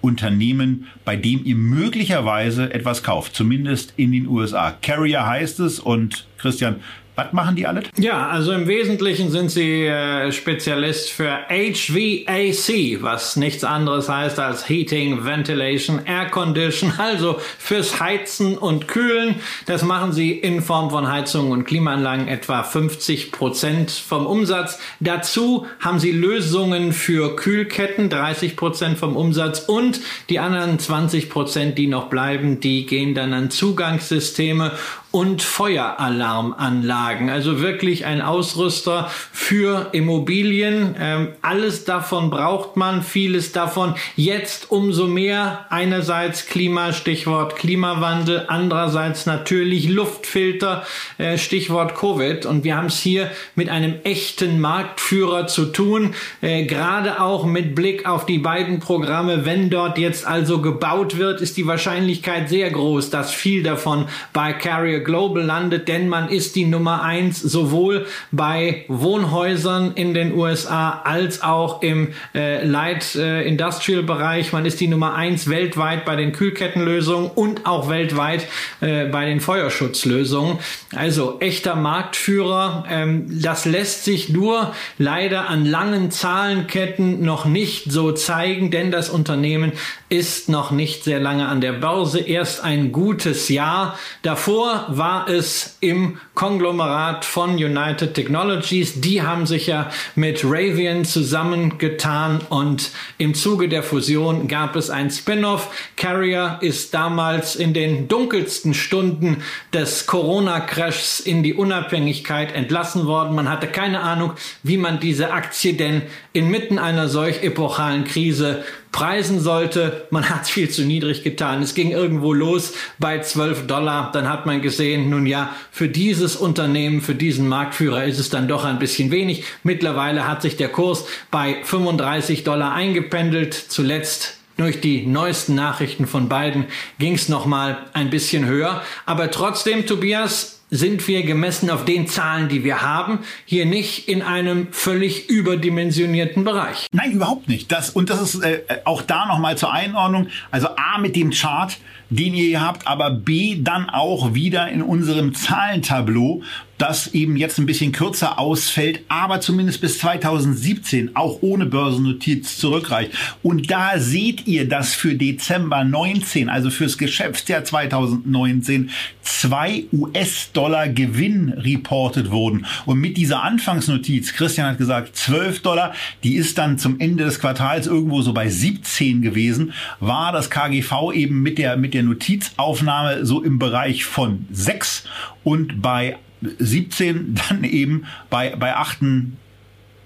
[0.00, 4.70] Unternehmen, bei dem ihr möglicherweise etwas kauft, zumindest in den USA.
[4.70, 6.76] Carrier heißt es und Christian,
[7.20, 7.82] was machen die alle?
[7.98, 14.68] Ja, also im Wesentlichen sind sie äh, Spezialist für HVAC, was nichts anderes heißt als
[14.68, 19.36] Heating, Ventilation, Air Condition, also fürs Heizen und Kühlen.
[19.66, 24.78] Das machen sie in Form von Heizungen und Klimaanlagen etwa 50 Prozent vom Umsatz.
[25.00, 31.78] Dazu haben sie Lösungen für Kühlketten, 30 Prozent vom Umsatz und die anderen 20 Prozent,
[31.78, 34.72] die noch bleiben, die gehen dann an Zugangssysteme
[35.12, 37.30] und Feueralarmanlagen.
[37.30, 40.94] Also wirklich ein Ausrüster für Immobilien.
[40.98, 45.66] Ähm, alles davon braucht man, vieles davon jetzt umso mehr.
[45.70, 50.86] Einerseits Klima, Stichwort Klimawandel, andererseits natürlich Luftfilter,
[51.18, 52.46] äh, Stichwort Covid.
[52.46, 57.74] Und wir haben es hier mit einem echten Marktführer zu tun, äh, gerade auch mit
[57.74, 59.44] Blick auf die beiden Programme.
[59.44, 64.52] Wenn dort jetzt also gebaut wird, ist die Wahrscheinlichkeit sehr groß, dass viel davon bei
[64.52, 71.02] Carrier Global landet, denn man ist die Nummer eins sowohl bei Wohnhäusern in den USA
[71.04, 74.52] als auch im äh, Light äh, Industrial Bereich.
[74.52, 78.46] Man ist die Nummer eins weltweit bei den Kühlkettenlösungen und auch weltweit
[78.80, 80.58] äh, bei den Feuerschutzlösungen.
[80.94, 82.84] Also echter Marktführer.
[82.90, 89.10] Ähm, das lässt sich nur leider an langen Zahlenketten noch nicht so zeigen, denn das
[89.10, 89.72] Unternehmen
[90.10, 93.96] ist noch nicht sehr lange an der Börse, erst ein gutes Jahr.
[94.22, 99.00] Davor war es im Konglomerat von United Technologies.
[99.00, 105.12] Die haben sich ja mit Ravian zusammengetan und im Zuge der Fusion gab es ein
[105.12, 105.70] Spin-off.
[105.96, 113.36] Carrier ist damals in den dunkelsten Stunden des Corona-Crashs in die Unabhängigkeit entlassen worden.
[113.36, 114.32] Man hatte keine Ahnung,
[114.64, 116.02] wie man diese Aktie denn
[116.32, 120.06] inmitten einer solch epochalen Krise preisen sollte.
[120.10, 121.62] Man hat es viel zu niedrig getan.
[121.62, 124.10] Es ging irgendwo los bei 12 Dollar.
[124.12, 128.48] Dann hat man gesehen, nun ja, für dieses Unternehmen, für diesen Marktführer ist es dann
[128.48, 129.44] doch ein bisschen wenig.
[129.62, 133.54] Mittlerweile hat sich der Kurs bei 35 Dollar eingependelt.
[133.54, 136.66] Zuletzt durch die neuesten Nachrichten von beiden
[136.98, 138.82] ging es nochmal ein bisschen höher.
[139.06, 144.22] Aber trotzdem, Tobias, sind wir gemessen auf den Zahlen, die wir haben, hier nicht in
[144.22, 146.86] einem völlig überdimensionierten Bereich.
[146.92, 147.70] Nein, überhaupt nicht.
[147.72, 150.28] Das, und das ist äh, auch da nochmal zur Einordnung.
[150.50, 151.76] Also A mit dem Chart,
[152.08, 156.42] den ihr hier habt, aber B dann auch wieder in unserem Zahlentableau,
[156.80, 163.12] das eben jetzt ein bisschen kürzer ausfällt, aber zumindest bis 2017 auch ohne Börsennotiz zurückreicht.
[163.42, 168.90] Und da seht ihr, dass für Dezember 19, also fürs Geschäftsjahr 2019,
[169.22, 172.66] zwei US-Dollar Gewinn reportet wurden.
[172.86, 175.92] Und mit dieser Anfangsnotiz, Christian hat gesagt 12 Dollar,
[176.24, 181.12] die ist dann zum Ende des Quartals irgendwo so bei 17 gewesen, war das KGV
[181.12, 185.04] eben mit der, mit der Notizaufnahme so im Bereich von 6
[185.44, 188.98] und bei 17 dann eben bei, bei 8,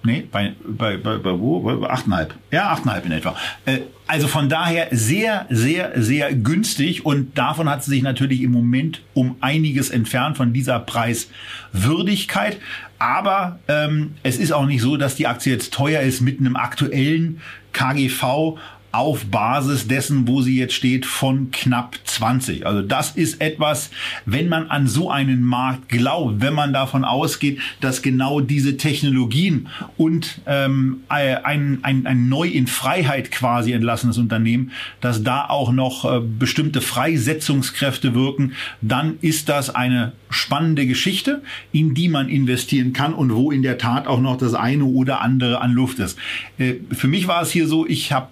[0.05, 1.61] nee, bei, bei, bei, bei wo?
[1.61, 2.29] Bei 8,5.
[2.51, 3.37] Ja, 8,5 in etwa.
[3.65, 8.53] Äh, also von daher sehr, sehr, sehr günstig und davon hat sie sich natürlich im
[8.53, 12.59] Moment um einiges entfernt von dieser Preiswürdigkeit.
[12.99, 16.57] Aber ähm, es ist auch nicht so, dass die Aktie jetzt teuer ist mit einem
[16.57, 17.41] aktuellen
[17.73, 18.59] KGV
[18.95, 22.65] auf Basis dessen, wo sie jetzt steht, von knapp 20.
[22.65, 23.91] Also das ist etwas,
[24.25, 29.69] wenn man an so einen Markt glaubt, wenn man davon ausgeht, dass genau diese Technologien
[29.97, 34.71] und ähm, ein, ein, ein neu in Freiheit quasi entlassenes Unternehmen,
[35.01, 41.43] dass da auch noch äh, bestimmte Freisetzungskräfte wirken, dann ist das eine spannende Geschichte,
[41.73, 45.21] in die man investieren kann und wo in der Tat auch noch das eine oder
[45.21, 46.19] andere an Luft ist.
[46.59, 48.29] Äh, für mich war es hier so, ich habe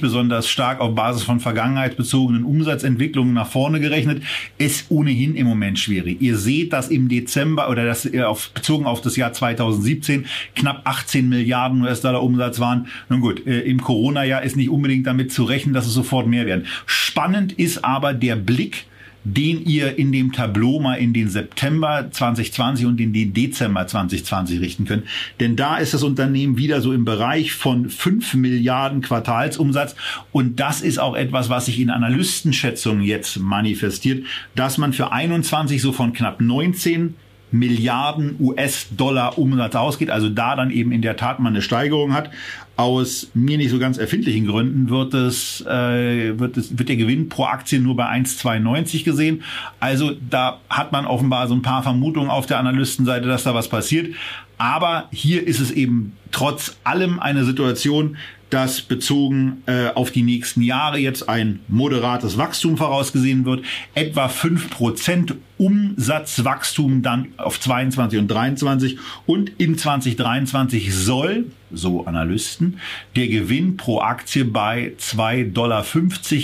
[0.00, 4.22] besonders stark auf Basis von vergangenheitsbezogenen Umsatzentwicklungen nach vorne gerechnet.
[4.58, 6.20] Ist ohnehin im Moment schwierig.
[6.20, 10.82] Ihr seht, dass im Dezember oder das äh, auf, bezogen auf das Jahr 2017 knapp
[10.84, 12.86] 18 Milliarden US-Dollar Umsatz waren.
[13.08, 16.46] Nun gut, äh, im Corona-Jahr ist nicht unbedingt damit zu rechnen, dass es sofort mehr
[16.46, 16.66] werden.
[16.86, 18.86] Spannend ist aber der Blick
[19.34, 24.60] den ihr in dem Tableau mal in den September 2020 und in den Dezember 2020
[24.60, 25.04] richten könnt.
[25.40, 29.96] Denn da ist das Unternehmen wieder so im Bereich von 5 Milliarden Quartalsumsatz.
[30.32, 34.24] Und das ist auch etwas, was sich in Analystenschätzungen jetzt manifestiert,
[34.54, 37.14] dass man für 21 so von knapp 19
[37.50, 42.30] Milliarden US-Dollar Umsatz ausgeht, also da dann eben in der Tat mal eine Steigerung hat.
[42.78, 47.28] Aus mir nicht so ganz erfindlichen Gründen wird es, äh, wird es, wird der Gewinn
[47.28, 49.42] pro Aktie nur bei 1,92 gesehen.
[49.80, 53.68] Also da hat man offenbar so ein paar Vermutungen auf der Analystenseite, dass da was
[53.68, 54.14] passiert.
[54.58, 58.16] Aber hier ist es eben trotz allem eine Situation,
[58.50, 63.64] dass bezogen äh, auf die nächsten Jahre jetzt ein moderates Wachstum vorausgesehen wird.
[63.94, 72.78] Etwa fünf Prozent Umsatzwachstum dann auf 22 und 23 und in 2023 soll, so Analysten,
[73.16, 75.84] der Gewinn pro Aktie bei 2,50 Dollar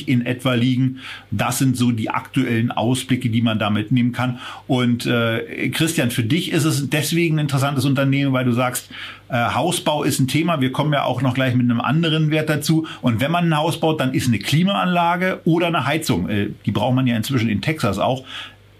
[0.07, 0.99] in etwa liegen.
[1.31, 4.39] Das sind so die aktuellen Ausblicke, die man da mitnehmen kann.
[4.67, 8.91] Und äh, Christian, für dich ist es deswegen ein interessantes Unternehmen, weil du sagst,
[9.29, 10.61] äh, Hausbau ist ein Thema.
[10.61, 12.87] Wir kommen ja auch noch gleich mit einem anderen Wert dazu.
[13.01, 16.29] Und wenn man ein Haus baut, dann ist eine Klimaanlage oder eine Heizung.
[16.29, 18.25] Äh, die braucht man ja inzwischen in Texas auch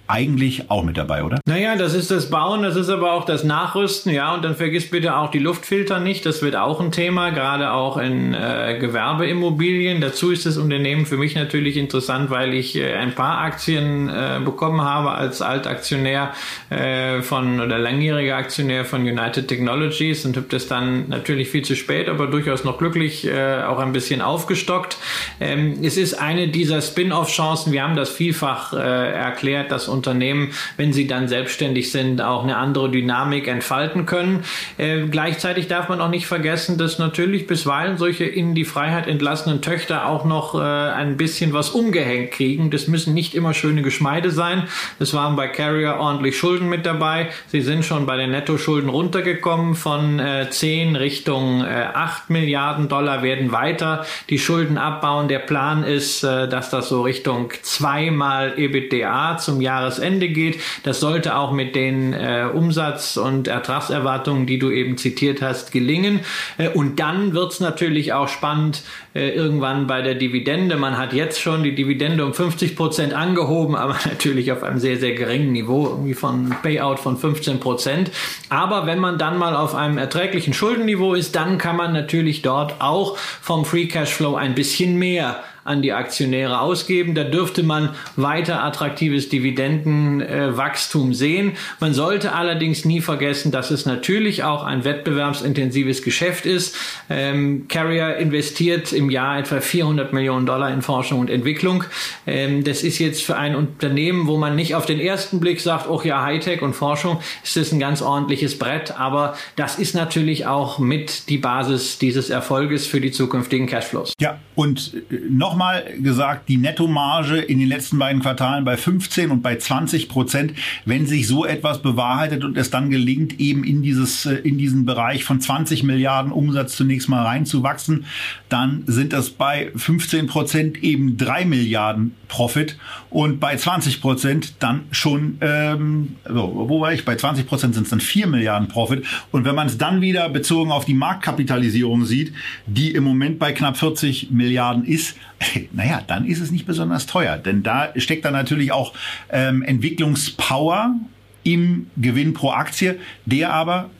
[0.07, 1.41] eigentlich auch mit dabei, oder?
[1.47, 4.91] Naja, das ist das Bauen, das ist aber auch das Nachrüsten, ja, und dann vergiss
[4.91, 10.03] bitte auch die Luftfilter nicht, das wird auch ein Thema, gerade auch in äh, Gewerbeimmobilien.
[10.03, 14.41] Dazu ist das Unternehmen für mich natürlich interessant, weil ich äh, ein paar Aktien äh,
[14.45, 16.33] bekommen habe als Altaktionär
[16.69, 21.77] äh, von oder langjähriger Aktionär von United Technologies und habe das dann natürlich viel zu
[21.77, 24.99] spät, aber durchaus noch glücklich äh, auch ein bisschen aufgestockt.
[25.41, 30.93] Ähm, es ist eine dieser Spin-off-Chancen, wir haben das vielfach äh, erklärt, dass Unternehmen, wenn
[30.93, 34.45] sie dann selbstständig sind, auch eine andere Dynamik entfalten können.
[34.77, 39.63] Äh, gleichzeitig darf man auch nicht vergessen, dass natürlich bisweilen solche in die Freiheit entlassenen
[39.63, 42.71] Töchter auch noch äh, ein bisschen was umgehängt kriegen.
[42.71, 44.65] Das müssen nicht immer schöne Geschmeide sein.
[44.99, 47.31] Es waren bei Carrier ordentlich Schulden mit dabei.
[47.47, 53.23] Sie sind schon bei den Nettoschulden runtergekommen von äh, 10 Richtung äh, 8 Milliarden Dollar,
[53.23, 55.29] werden weiter die Schulden abbauen.
[55.29, 60.61] Der Plan ist, äh, dass das so Richtung zweimal EBITDA zum Jahres Jahresende geht.
[60.83, 66.21] Das sollte auch mit den äh, Umsatz- und Ertragserwartungen, die du eben zitiert hast, gelingen.
[66.59, 68.83] Äh, und dann wird es natürlich auch spannend
[69.15, 70.77] äh, irgendwann bei der Dividende.
[70.77, 74.97] Man hat jetzt schon die Dividende um 50 Prozent angehoben, aber natürlich auf einem sehr,
[74.97, 78.11] sehr geringen Niveau, irgendwie von Payout von 15 Prozent.
[78.49, 82.81] Aber wenn man dann mal auf einem erträglichen Schuldenniveau ist, dann kann man natürlich dort
[82.81, 87.15] auch vom Free Cashflow ein bisschen mehr an die Aktionäre ausgeben.
[87.15, 91.53] Da dürfte man weiter attraktives Dividendenwachstum äh, sehen.
[91.81, 96.77] Man sollte allerdings nie vergessen, dass es natürlich auch ein wettbewerbsintensives Geschäft ist.
[97.09, 101.85] Ähm, Carrier investiert im Jahr etwa 400 Millionen Dollar in Forschung und Entwicklung.
[102.27, 105.89] Ähm, das ist jetzt für ein Unternehmen, wo man nicht auf den ersten Blick sagt,
[105.89, 108.99] oh ja, Hightech und Forschung, ist das ein ganz ordentliches Brett.
[108.99, 114.13] Aber das ist natürlich auch mit die Basis dieses Erfolges für die zukünftigen Cashflows.
[114.21, 119.31] Ja, und äh, noch nochmal gesagt, die Nettomarge in den letzten beiden Quartalen bei 15
[119.31, 120.53] und bei 20 Prozent.
[120.85, 124.85] Wenn sich so etwas bewahrheitet und es dann gelingt, eben in dieses, äh, in diesen
[124.85, 128.05] Bereich von 20 Milliarden Umsatz zunächst mal reinzuwachsen,
[128.49, 132.77] dann sind das bei 15 Prozent eben drei Milliarden Profit
[133.11, 137.05] und bei 20 Prozent dann schon, ähm, wo war ich?
[137.05, 139.05] Bei 20 Prozent sind es dann vier Milliarden Profit.
[139.31, 142.33] Und wenn man es dann wieder bezogen auf die Marktkapitalisierung sieht,
[142.67, 145.15] die im Moment bei knapp 40 Milliarden ist,
[145.73, 147.37] naja, dann ist es nicht besonders teuer.
[147.37, 148.95] Denn da steckt dann natürlich auch
[149.31, 150.95] ähm, Entwicklungspower
[151.43, 153.91] im Gewinn pro Aktie, der aber,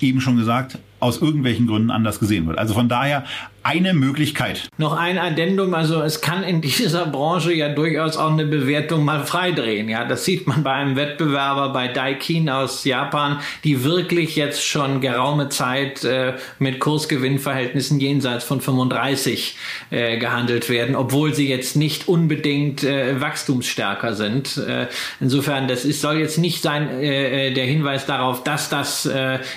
[0.00, 2.58] eben schon gesagt, aus irgendwelchen Gründen anders gesehen wird.
[2.58, 3.24] Also von daher
[3.64, 4.68] eine Möglichkeit.
[4.76, 9.24] Noch ein Addendum, also es kann in dieser Branche ja durchaus auch eine Bewertung mal
[9.24, 9.88] freidrehen.
[9.88, 15.00] Ja, das sieht man bei einem Wettbewerber bei Daikin aus Japan, die wirklich jetzt schon
[15.00, 19.56] geraume Zeit äh, mit Kursgewinnverhältnissen jenseits von 35
[19.90, 24.58] äh, gehandelt werden, obwohl sie jetzt nicht unbedingt äh, wachstumsstärker sind.
[24.58, 24.88] Äh,
[25.20, 29.08] insofern, das ist, soll jetzt nicht sein äh, äh, der Hinweis darauf, dass das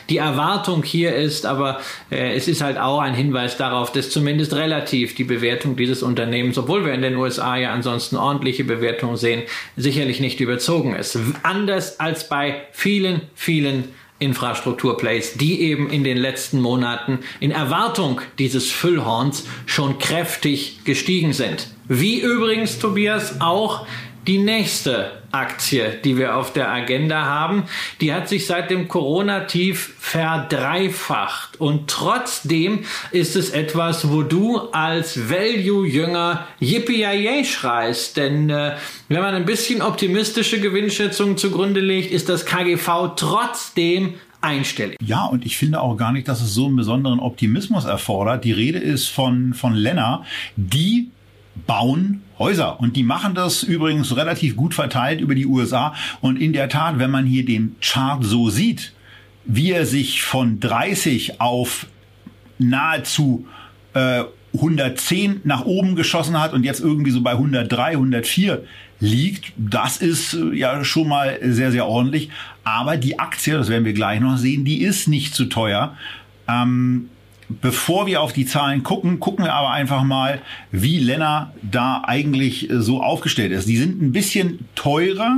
[0.09, 1.79] die Erwartung hier ist, aber
[2.09, 6.85] es ist halt auch ein Hinweis darauf, dass zumindest relativ die Bewertung dieses Unternehmens, obwohl
[6.85, 9.43] wir in den USA ja ansonsten ordentliche Bewertungen sehen,
[9.75, 11.17] sicherlich nicht überzogen ist.
[11.43, 13.85] Anders als bei vielen, vielen
[14.19, 21.67] Infrastrukturplays, die eben in den letzten Monaten in Erwartung dieses Füllhorns schon kräftig gestiegen sind.
[21.87, 23.85] Wie übrigens, Tobias, auch
[24.27, 27.63] die nächste Aktie, die wir auf der Agenda haben,
[28.01, 31.59] die hat sich seit dem Corona-Tief verdreifacht.
[31.59, 38.17] Und trotzdem ist es etwas, wo du als Value-Jünger yippie schreist.
[38.17, 38.75] Denn äh,
[39.07, 44.97] wenn man ein bisschen optimistische Gewinnschätzungen zugrunde legt, ist das KGV trotzdem einstellig.
[45.01, 48.43] Ja, und ich finde auch gar nicht, dass es so einen besonderen Optimismus erfordert.
[48.43, 50.23] Die Rede ist von, von Lena,
[50.57, 51.09] die
[51.65, 52.79] bauen Häuser.
[52.79, 55.93] Und die machen das übrigens relativ gut verteilt über die USA.
[56.21, 58.93] Und in der Tat, wenn man hier den Chart so sieht,
[59.45, 61.87] wie er sich von 30 auf
[62.59, 63.45] nahezu
[63.93, 64.23] äh,
[64.53, 68.63] 110 nach oben geschossen hat und jetzt irgendwie so bei 103, 104
[68.99, 72.29] liegt, das ist äh, ja schon mal sehr, sehr ordentlich.
[72.63, 75.95] Aber die Aktie, das werden wir gleich noch sehen, die ist nicht zu teuer.
[76.47, 77.09] Ähm,
[77.49, 80.41] Bevor wir auf die Zahlen gucken, gucken wir aber einfach mal,
[80.71, 83.67] wie Lenner da eigentlich äh, so aufgestellt ist.
[83.67, 85.37] Die sind ein bisschen teurer,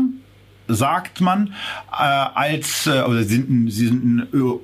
[0.67, 1.53] sagt man,
[1.91, 4.59] äh, als, äh, oder sind, sie sind ein äh,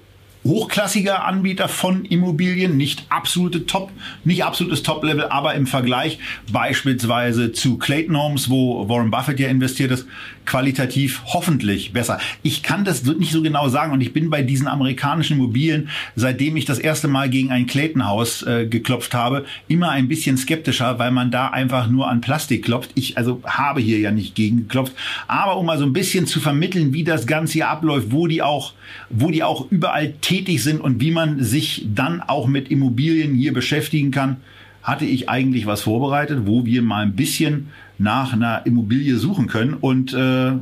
[0.45, 3.91] hochklassiger Anbieter von Immobilien, nicht absolute Top,
[4.23, 6.19] nicht absolutes Top-Level, aber im Vergleich
[6.51, 10.07] beispielsweise zu Clayton Homes, wo Warren Buffett ja investiert ist,
[10.45, 12.19] qualitativ hoffentlich besser.
[12.43, 16.57] Ich kann das nicht so genau sagen und ich bin bei diesen amerikanischen Immobilien, seitdem
[16.57, 21.11] ich das erste Mal gegen ein Clayton-Haus äh, geklopft habe, immer ein bisschen skeptischer, weil
[21.11, 22.91] man da einfach nur an Plastik klopft.
[22.95, 24.93] Ich also habe hier ja nicht gegen geklopft,
[25.27, 28.41] aber um mal so ein bisschen zu vermitteln, wie das Ganze hier abläuft, wo die
[28.41, 28.73] auch,
[29.09, 33.53] wo die auch überall tätig sind und wie man sich dann auch mit Immobilien hier
[33.53, 34.37] beschäftigen kann,
[34.85, 39.73] hatte ich eigentlich was vorbereitet, wo wir mal ein bisschen nach einer Immobilie suchen können.
[39.73, 40.53] Und äh,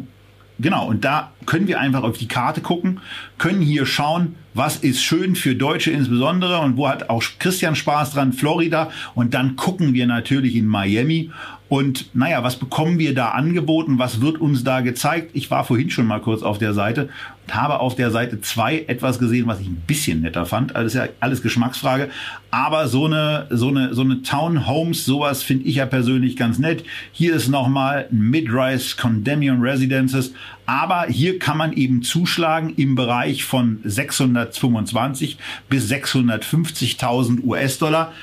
[0.59, 2.99] genau und da können wir einfach auf die Karte gucken,
[3.37, 8.11] können hier schauen, was ist schön für Deutsche insbesondere und wo hat auch Christian Spaß
[8.11, 8.91] dran, Florida.
[9.15, 11.31] Und dann gucken wir natürlich in Miami
[11.73, 13.97] und naja, was bekommen wir da angeboten?
[13.97, 15.31] Was wird uns da gezeigt?
[15.33, 17.09] Ich war vorhin schon mal kurz auf der Seite
[17.47, 20.75] und habe auf der Seite zwei etwas gesehen, was ich ein bisschen netter fand.
[20.75, 22.11] Also ist ja alles Geschmacksfrage.
[22.51, 26.83] Aber so eine, so eine, so eine Townhomes, sowas finde ich ja persönlich ganz nett.
[27.11, 30.31] Hier ist nochmal Mid-Rise Condemnium Residences.
[30.67, 38.13] Aber hier kann man eben zuschlagen im Bereich von 625 bis 650.000 US-Dollar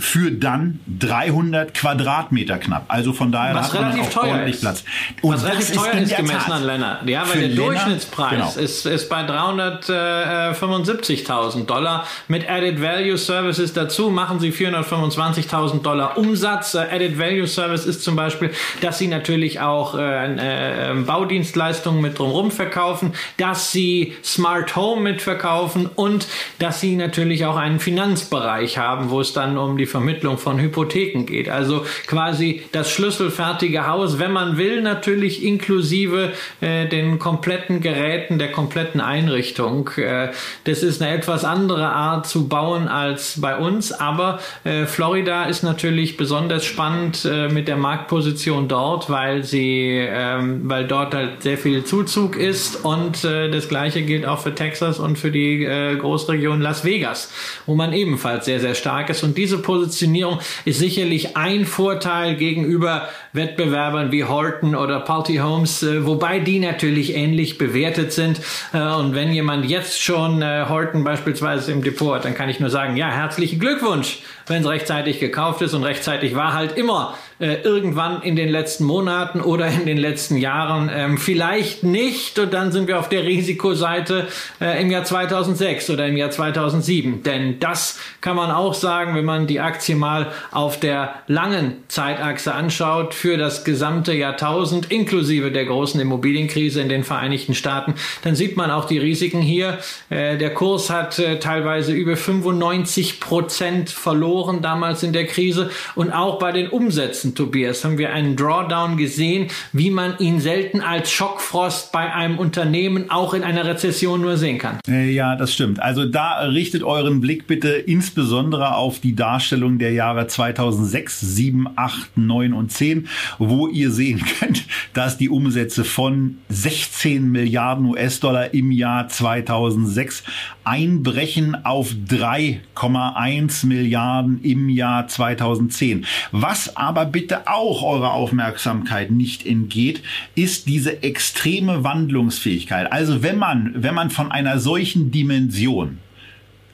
[0.00, 2.84] für dann 300 Quadratmeter knapp.
[2.86, 4.60] Also von daher was hat relativ teuer ordentlich ist.
[4.60, 4.84] Platz.
[5.22, 6.52] Und was relativ teuer ist, gemessen Tat.
[6.52, 7.00] an Länder.
[7.04, 8.52] Ja, weil der Länder, Durchschnittspreis genau.
[8.64, 12.06] ist, ist bei 375.000 Dollar.
[12.28, 16.74] Mit Added Value Services dazu machen sie 425.000 Dollar Umsatz.
[16.74, 22.20] Äh, Added Value Service ist zum Beispiel, dass sie natürlich auch äh, äh, Baudienstleistungen mit
[22.20, 26.28] drumherum verkaufen, dass sie Smart Home mitverkaufen und
[26.60, 31.24] dass sie natürlich auch einen Finanzbereich haben, wo es dann um die Vermittlung von Hypotheken
[31.26, 31.48] geht.
[31.48, 38.52] Also quasi das schlüsselfertige Haus, wenn man will, natürlich inklusive äh, den kompletten Geräten, der
[38.52, 39.90] kompletten Einrichtung.
[39.96, 40.28] Äh,
[40.64, 45.62] das ist eine etwas andere Art zu bauen als bei uns, aber äh, Florida ist
[45.62, 51.58] natürlich besonders spannend äh, mit der Marktposition dort, weil sie, ähm, weil dort halt sehr
[51.58, 55.96] viel Zuzug ist und äh, das gleiche gilt auch für Texas und für die äh,
[55.96, 57.32] Großregion Las Vegas,
[57.66, 62.34] wo man ebenfalls sehr, sehr stark ist und diese Position Positionierung ist sicherlich ein Vorteil
[62.34, 68.40] gegenüber Wettbewerbern wie Horton oder Party Homes, äh, wobei die natürlich ähnlich bewertet sind.
[68.72, 72.58] Äh, und wenn jemand jetzt schon äh, Horton beispielsweise im Depot hat, dann kann ich
[72.58, 74.18] nur sagen, ja, herzlichen Glückwunsch,
[74.48, 78.84] wenn es rechtzeitig gekauft ist und rechtzeitig war halt immer äh, irgendwann in den letzten
[78.84, 80.90] Monaten oder in den letzten Jahren.
[80.92, 84.26] Ähm, vielleicht nicht und dann sind wir auf der Risikoseite
[84.60, 87.22] äh, im Jahr 2006 oder im Jahr 2007.
[87.22, 92.54] Denn das kann man auch sagen, wenn man die Aktie mal auf der langen Zeitachse
[92.54, 98.56] anschaut für das gesamte Jahrtausend inklusive der großen Immobilienkrise in den Vereinigten Staaten, dann sieht
[98.56, 99.78] man auch die Risiken hier.
[100.10, 106.10] Äh, der Kurs hat äh, teilweise über 95 Prozent verloren damals in der Krise und
[106.10, 110.80] auch bei den Umsätzen letzten Tobias haben wir einen Drawdown gesehen, wie man ihn selten
[110.80, 114.78] als Schockfrost bei einem Unternehmen auch in einer Rezession nur sehen kann.
[114.88, 115.80] Äh, ja, das stimmt.
[115.80, 122.16] Also da richtet euren Blick bitte insbesondere auf die Darstellung der Jahre 2006, 7, 8,
[122.16, 123.08] 9 und 10,
[123.38, 124.64] wo ihr sehen könnt,
[124.94, 130.24] dass die Umsätze von 16 Milliarden US-Dollar im Jahr 2006
[130.64, 136.04] einbrechen auf 3,1 Milliarden im Jahr 2010.
[136.30, 140.02] Was aber bitte auch eurer Aufmerksamkeit nicht entgeht,
[140.34, 142.90] ist diese extreme Wandlungsfähigkeit.
[142.92, 145.98] Also wenn man, wenn man von einer solchen Dimension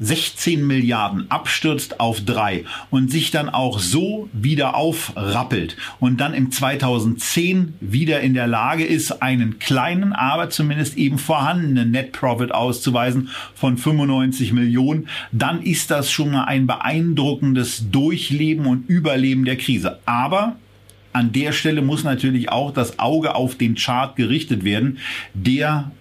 [0.04, 6.50] 16 Milliarden abstürzt auf drei und sich dann auch so wieder aufrappelt und dann im
[6.50, 13.30] 2010 wieder in der Lage ist, einen kleinen, aber zumindest eben vorhandenen Net Profit auszuweisen
[13.54, 19.98] von 95 Millionen, dann ist das schon mal ein beeindruckendes Durchleben und Überleben der Krise.
[20.06, 20.56] Aber
[21.12, 24.98] an der Stelle muss natürlich auch das Auge auf den Chart gerichtet werden,
[25.32, 25.92] der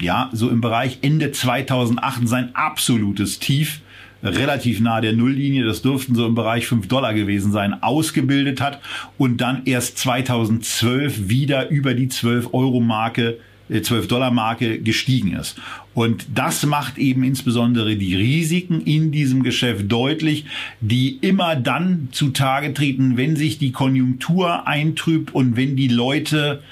[0.00, 3.80] ja, so im Bereich Ende 2008 sein absolutes Tief
[4.22, 8.80] relativ nah der Nulllinie, das dürften so im Bereich 5 Dollar gewesen sein, ausgebildet hat
[9.16, 13.38] und dann erst 2012 wieder über die 12 Euro Marke
[13.70, 15.56] 12-Dollar-Marke äh, gestiegen ist.
[15.94, 20.44] Und das macht eben insbesondere die Risiken in diesem Geschäft deutlich,
[20.80, 26.62] die immer dann zutage treten, wenn sich die Konjunktur eintrübt und wenn die Leute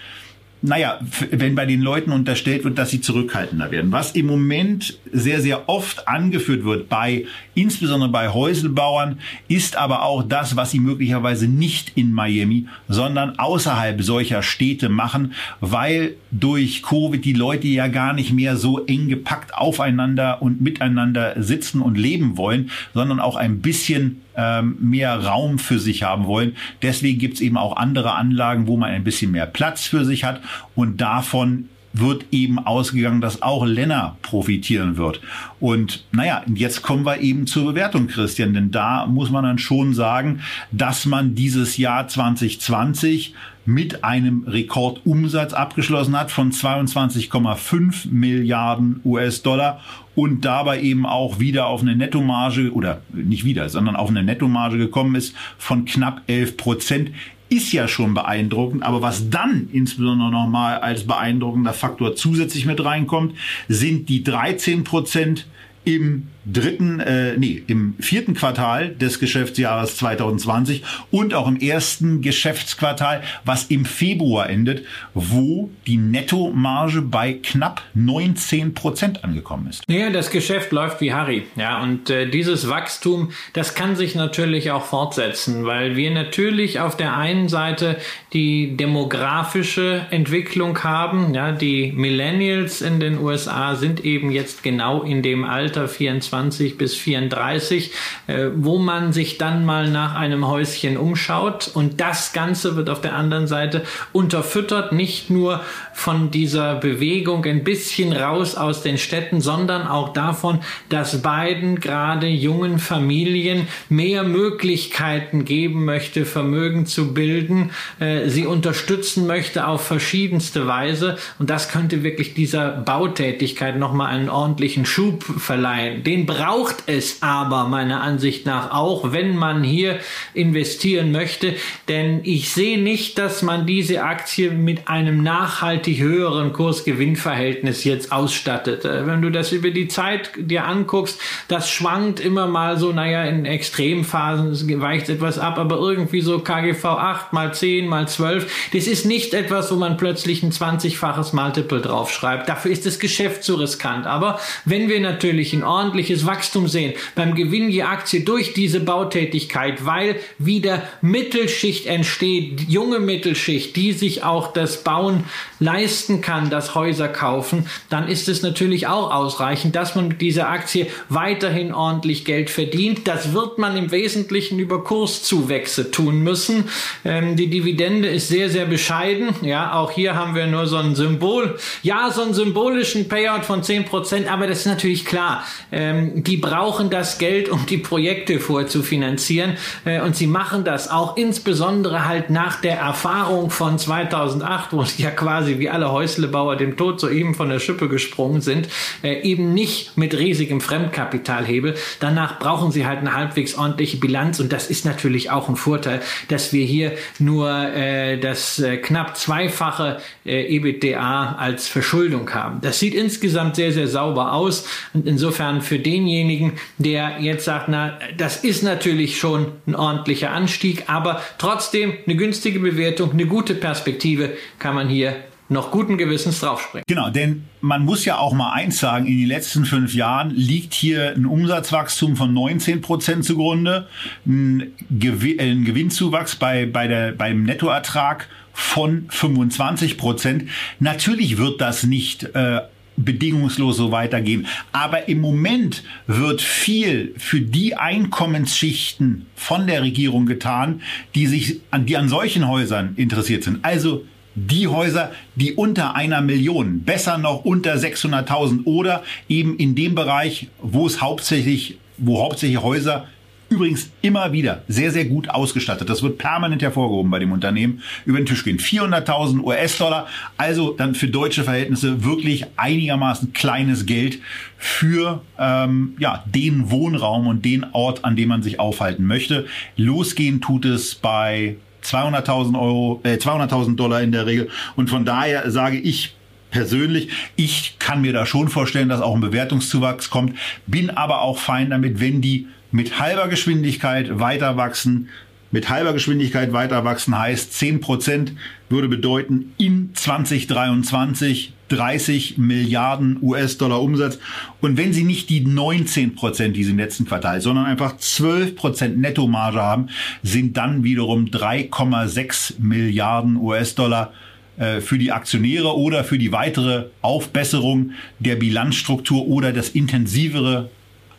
[0.61, 0.99] naja,
[1.31, 3.93] wenn bei den Leuten unterstellt wird, dass sie zurückhaltender werden.
[3.93, 10.23] Was im Moment sehr, sehr oft angeführt wird, bei, insbesondere bei Häuselbauern, ist aber auch
[10.23, 17.25] das, was sie möglicherweise nicht in Miami, sondern außerhalb solcher Städte machen, weil durch Covid
[17.25, 22.37] die Leute ja gar nicht mehr so eng gepackt aufeinander und miteinander sitzen und leben
[22.37, 26.57] wollen, sondern auch ein bisschen ähm, mehr Raum für sich haben wollen.
[26.81, 30.25] Deswegen gibt es eben auch andere Anlagen, wo man ein bisschen mehr Platz für sich
[30.25, 30.41] hat
[30.75, 35.21] und davon wird eben ausgegangen, dass auch Lenner profitieren wird.
[35.61, 39.95] Und naja, jetzt kommen wir eben zur Bewertung, Christian, denn da muss man dann schon
[39.95, 43.35] sagen, dass man dieses Jahr 2020
[43.69, 49.81] mit einem Rekordumsatz abgeschlossen hat von 22,5 Milliarden US-Dollar
[50.15, 54.79] und dabei eben auch wieder auf eine Nettomarge oder nicht wieder, sondern auf eine Nettomarge
[54.79, 57.11] gekommen ist von knapp 11 Prozent
[57.49, 63.35] ist ja schon beeindruckend, aber was dann insbesondere nochmal als beeindruckender Faktor zusätzlich mit reinkommt,
[63.69, 65.47] sind die 13 Prozent
[65.85, 73.23] im dritten, äh, nee, im vierten Quartal des Geschäftsjahres 2020 und auch im ersten Geschäftsquartal,
[73.45, 74.85] was im Februar endet,
[75.15, 79.83] wo die Nettomarge bei knapp 19 Prozent angekommen ist.
[79.89, 81.45] Ja, das Geschäft läuft wie Harry.
[81.57, 86.97] Ja, und äh, dieses Wachstum, das kann sich natürlich auch fortsetzen, weil wir natürlich auf
[86.97, 87.97] der einen Seite
[88.33, 91.35] die demografische Entwicklung haben.
[91.35, 96.79] Ja, die Millennials in den USA sind eben jetzt genau in dem Alter 24 25
[96.79, 97.93] bis 34,
[98.27, 101.71] äh, wo man sich dann mal nach einem Häuschen umschaut.
[101.75, 103.83] Und das Ganze wird auf der anderen Seite
[104.13, 105.63] unterfüttert, nicht nur
[105.93, 112.29] von dieser Bewegung ein bisschen raus aus den Städten, sondern auch davon, dass Biden gerade
[112.29, 120.67] jungen Familien mehr Möglichkeiten geben möchte, Vermögen zu bilden, äh, sie unterstützen möchte auf verschiedenste
[120.67, 121.17] Weise.
[121.39, 126.05] Und das könnte wirklich dieser Bautätigkeit nochmal einen ordentlichen Schub verleihen.
[126.05, 129.99] Den braucht es aber meiner Ansicht nach auch, wenn man hier
[130.35, 131.55] investieren möchte.
[131.89, 138.85] Denn ich sehe nicht, dass man diese Aktie mit einem nachhaltig höheren Kursgewinnverhältnis jetzt ausstattet.
[138.85, 141.19] Äh, wenn du das über die Zeit dir anguckst,
[141.49, 144.53] das schwankt immer mal so, naja, in Extremphasen
[144.83, 149.33] weicht etwas ab, aber irgendwie so KGV 8 mal 10 mal 12, das ist nicht
[149.33, 152.51] etwas, wo man plötzlich ein 20-faches Multiple draufschreibt.
[152.51, 154.07] Dafür ist das Geschäft zu riskant.
[154.07, 159.85] Aber wenn wir natürlich ein ordentliches Wachstum sehen beim Gewinn je Aktie durch diese Bautätigkeit,
[159.85, 165.25] weil wieder Mittelschicht entsteht, junge Mittelschicht, die sich auch das Bauen
[165.61, 170.49] leisten kann, das Häuser kaufen, dann ist es natürlich auch ausreichend, dass man mit dieser
[170.49, 173.07] Aktie weiterhin ordentlich Geld verdient.
[173.09, 176.65] Das wird man im Wesentlichen über Kurszuwächse tun müssen.
[177.05, 179.35] Ähm, die Dividende ist sehr, sehr bescheiden.
[179.43, 181.59] Ja, auch hier haben wir nur so ein Symbol.
[181.83, 185.45] Ja, so einen symbolischen Payout von 10%, aber das ist natürlich klar.
[185.73, 189.57] Ähm, die brauchen das Geld, um die Projekte vorzufinanzieren.
[189.85, 195.03] Äh, und sie machen das auch insbesondere halt nach der Erfahrung von 2008, wo sie
[195.03, 198.69] ja quasi wie alle Häuslebauer dem Tod soeben von der Schippe gesprungen sind,
[199.03, 201.75] äh, eben nicht mit riesigem Fremdkapitalhebel.
[202.01, 206.01] Danach brauchen sie halt eine halbwegs ordentliche Bilanz und das ist natürlich auch ein Vorteil,
[206.29, 212.61] dass wir hier nur äh, das äh, knapp zweifache äh, EBITDA als Verschuldung haben.
[212.61, 217.99] Das sieht insgesamt sehr, sehr sauber aus und insofern für denjenigen, der jetzt sagt, na,
[218.17, 224.35] das ist natürlich schon ein ordentlicher Anstieg, aber trotzdem eine günstige Bewertung, eine gute Perspektive
[224.59, 225.17] kann man hier
[225.51, 226.85] noch guten Gewissens draufspringen.
[226.87, 230.75] Genau, denn man muss ja auch mal eins sagen, in den letzten fünf Jahren liegt
[230.75, 233.89] hier ein Umsatzwachstum von 19 Prozent zugrunde,
[234.27, 240.51] ein, Gewin ein Gewinnzuwachs bei, bei der, beim Nettoertrag von 25 Prozent.
[240.81, 242.61] Natürlich wird das nicht äh,
[243.05, 244.47] bedingungslos so weitergehen.
[244.73, 250.83] Aber im Moment wird viel für die Einkommensschichten von der Regierung getan,
[251.15, 253.65] die sich an, die an solchen Häusern interessiert sind.
[253.65, 254.05] Also
[254.35, 260.49] die Häuser, die unter einer Million, besser noch unter 600.000 oder eben in dem Bereich,
[260.63, 263.07] wo es hauptsächlich, wo hauptsächlich Häuser
[263.51, 265.89] Übrigens immer wieder sehr, sehr gut ausgestattet.
[265.89, 267.83] Das wird permanent hervorgehoben bei dem Unternehmen.
[268.05, 270.07] Über den Tisch gehen 400.000 US-Dollar.
[270.37, 274.19] Also dann für deutsche Verhältnisse wirklich einigermaßen kleines Geld
[274.59, 279.47] für ähm, ja, den Wohnraum und den Ort, an dem man sich aufhalten möchte.
[279.77, 284.51] Losgehen tut es bei 200.000 Euro, äh, 200.000 Dollar in der Regel.
[284.77, 286.15] Und von daher sage ich
[286.51, 290.35] persönlich, ich kann mir da schon vorstellen, dass auch ein Bewertungszuwachs kommt,
[290.67, 295.09] bin aber auch fein damit, wenn die mit halber Geschwindigkeit weiter wachsen.
[295.51, 298.33] Mit halber Geschwindigkeit weiter wachsen heißt 10%
[298.69, 304.19] würde bedeuten in 2023 30 Milliarden US-Dollar Umsatz.
[304.61, 308.57] Und wenn Sie nicht die 19 Prozent, die Sie im letzten Quartal, sondern einfach 12
[308.57, 309.89] Prozent Nettomarge haben,
[310.23, 314.13] sind dann wiederum 3,6 Milliarden US-Dollar
[314.57, 320.71] äh, für die Aktionäre oder für die weitere Aufbesserung der Bilanzstruktur oder das intensivere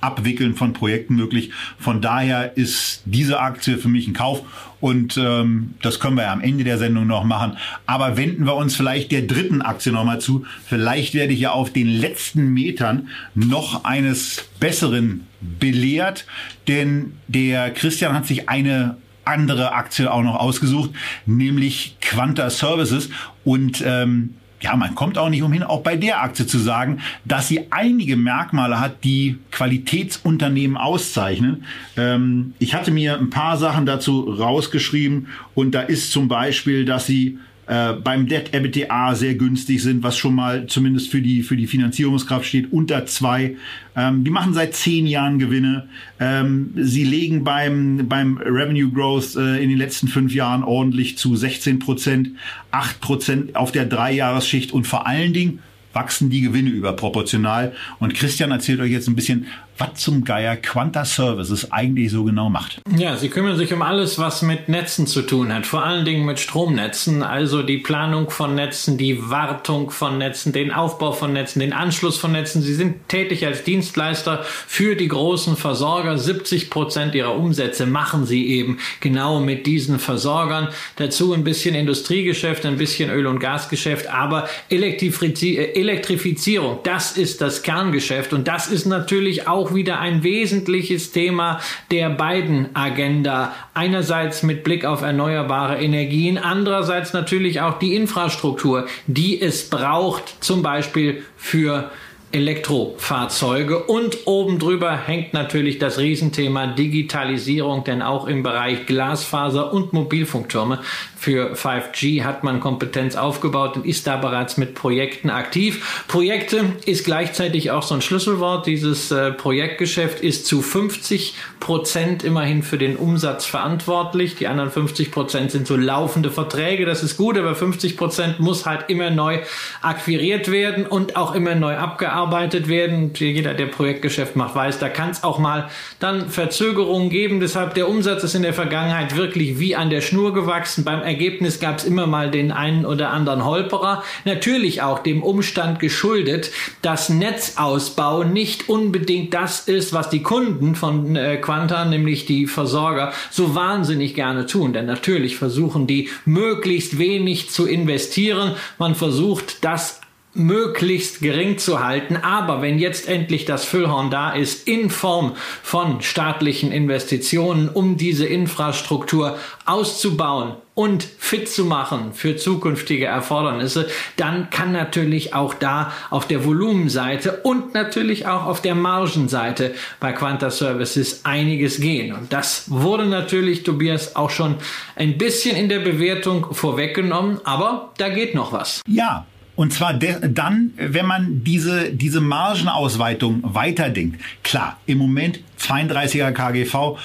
[0.02, 1.52] Abwickeln von Projekten möglich.
[1.78, 4.44] Von daher ist diese Aktie für mich ein Kauf
[4.80, 7.58] und ähm, das können wir ja am Ende der Sendung noch machen.
[7.86, 10.46] Aber wenden wir uns vielleicht der dritten Aktie nochmal zu.
[10.66, 16.26] Vielleicht werde ich ja auf den letzten Metern noch eines Besseren belehrt,
[16.68, 20.92] denn der Christian hat sich eine andere Aktie auch noch ausgesucht,
[21.26, 23.10] nämlich Quanta Services.
[23.44, 27.48] Und ähm, ja, man kommt auch nicht umhin, auch bei der Aktie zu sagen, dass
[27.48, 31.66] sie einige Merkmale hat, die Qualitätsunternehmen auszeichnen.
[31.96, 37.06] Ähm, ich hatte mir ein paar Sachen dazu rausgeschrieben und da ist zum Beispiel, dass
[37.06, 37.40] sie
[37.70, 41.68] äh, beim Debt EBITDA sehr günstig sind, was schon mal zumindest für die, für die
[41.68, 43.58] Finanzierungskraft steht, unter zwei.
[43.96, 45.88] Ähm, die machen seit zehn Jahren Gewinne.
[46.20, 51.36] Ähm, sie legen beim, beim Revenue Growth äh, in den letzten fünf Jahren ordentlich zu
[51.36, 52.32] 16 Prozent,
[52.72, 55.60] 8 Prozent auf der Dreijahresschicht und vor allen Dingen
[55.94, 57.74] wachsen die Gewinne überproportional.
[58.00, 59.46] Und Christian erzählt euch jetzt ein bisschen,
[59.80, 62.82] was zum Geier Quanta Services eigentlich so genau macht.
[62.98, 66.26] Ja, sie kümmern sich um alles, was mit Netzen zu tun hat, vor allen Dingen
[66.26, 71.60] mit Stromnetzen, also die Planung von Netzen, die Wartung von Netzen, den Aufbau von Netzen,
[71.60, 72.62] den Anschluss von Netzen.
[72.62, 76.18] Sie sind tätig als Dienstleister für die großen Versorger.
[76.18, 80.70] 70 Prozent ihrer Umsätze machen sie eben genau mit diesen Versorgern.
[80.98, 88.34] Dazu ein bisschen Industriegeschäft, ein bisschen Öl- und Gasgeschäft, aber Elektrifizierung, das ist das Kerngeschäft
[88.34, 91.60] und das ist natürlich auch auch wieder ein wesentliches Thema
[91.92, 93.54] der beiden Agenda.
[93.74, 100.62] Einerseits mit Blick auf erneuerbare Energien, andererseits natürlich auch die Infrastruktur, die es braucht, zum
[100.62, 101.92] Beispiel für
[102.32, 109.94] Elektrofahrzeuge und oben drüber hängt natürlich das Riesenthema Digitalisierung, denn auch im Bereich Glasfaser und
[109.94, 110.80] Mobilfunktürme
[111.20, 116.06] für 5G hat man Kompetenz aufgebaut und ist da bereits mit Projekten aktiv.
[116.08, 118.66] Projekte ist gleichzeitig auch so ein Schlüsselwort.
[118.66, 124.36] Dieses äh, Projektgeschäft ist zu 50 Prozent immerhin für den Umsatz verantwortlich.
[124.36, 126.86] Die anderen 50 Prozent sind so laufende Verträge.
[126.86, 129.40] Das ist gut, aber 50 Prozent muss halt immer neu
[129.82, 133.12] akquiriert werden und auch immer neu abgearbeitet werden.
[133.14, 135.70] Jeder, der Projektgeschäft macht, weiß, da kann es auch mal
[136.00, 137.42] dann Verzögerungen geben.
[137.42, 140.86] Deshalb der Umsatz ist in der Vergangenheit wirklich wie an der Schnur gewachsen.
[140.86, 144.04] Beim Ergebnis gab es immer mal den einen oder anderen Holperer.
[144.24, 151.16] Natürlich auch dem Umstand geschuldet, dass Netzausbau nicht unbedingt das ist, was die Kunden von
[151.16, 154.72] äh, Quanta, nämlich die Versorger, so wahnsinnig gerne tun.
[154.72, 158.56] Denn natürlich versuchen die möglichst wenig zu investieren.
[158.78, 160.00] Man versucht das
[160.34, 162.18] möglichst gering zu halten.
[162.18, 168.26] Aber wenn jetzt endlich das Füllhorn da ist in Form von staatlichen Investitionen, um diese
[168.26, 176.26] Infrastruktur auszubauen und fit zu machen für zukünftige Erfordernisse, dann kann natürlich auch da auf
[176.26, 182.14] der Volumenseite und natürlich auch auf der Margenseite bei Quanta Services einiges gehen.
[182.14, 184.56] Und das wurde natürlich, Tobias, auch schon
[184.96, 188.82] ein bisschen in der Bewertung vorweggenommen, aber da geht noch was.
[188.88, 189.26] Ja,
[189.58, 194.22] und zwar dann, wenn man diese, diese Margenausweitung weiterdenkt.
[194.44, 196.98] Klar, im Moment 32er KGV.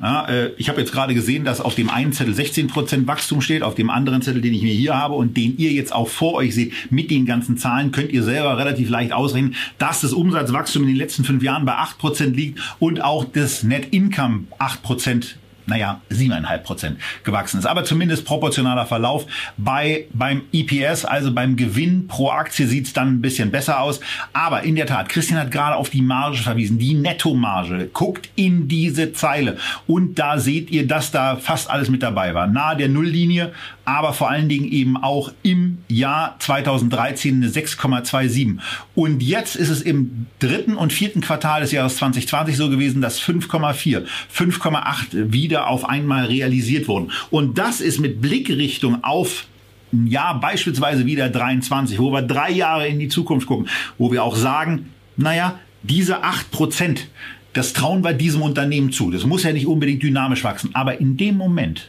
[0.00, 3.62] Ja, äh, ich habe jetzt gerade gesehen, dass auf dem einen Zettel 16% Wachstum steht,
[3.62, 6.34] auf dem anderen Zettel, den ich mir hier habe und den ihr jetzt auch vor
[6.34, 10.82] euch seht, mit den ganzen Zahlen könnt ihr selber relativ leicht ausrechnen, dass das Umsatzwachstum
[10.82, 15.36] in den letzten fünf Jahren bei 8% liegt und auch das Net Income 8%
[15.66, 17.66] naja, siebeneinhalb Prozent gewachsen ist.
[17.66, 19.26] Aber zumindest proportionaler Verlauf.
[19.56, 24.00] Bei, beim EPS, also beim Gewinn pro Aktie, sieht's dann ein bisschen besser aus.
[24.32, 27.90] Aber in der Tat, Christian hat gerade auf die Marge verwiesen, die Nettomarge.
[27.92, 32.46] Guckt in diese Zeile und da seht ihr, dass da fast alles mit dabei war.
[32.46, 33.52] Nahe der Nulllinie,
[33.86, 38.58] aber vor allen Dingen eben auch im Jahr 2013 eine 6,27.
[38.94, 43.20] Und jetzt ist es im dritten und vierten Quartal des Jahres 2020 so gewesen, dass
[43.20, 44.04] 5,4,
[44.34, 47.12] 5,8 wieder auf einmal realisiert wurden.
[47.30, 49.46] Und das ist mit Blickrichtung auf
[49.92, 53.68] ein Jahr beispielsweise wieder 23, wo wir drei Jahre in die Zukunft gucken,
[53.98, 57.08] wo wir auch sagen, naja, diese acht Prozent,
[57.52, 59.12] das trauen wir diesem Unternehmen zu.
[59.12, 60.70] Das muss ja nicht unbedingt dynamisch wachsen.
[60.74, 61.88] Aber in dem Moment,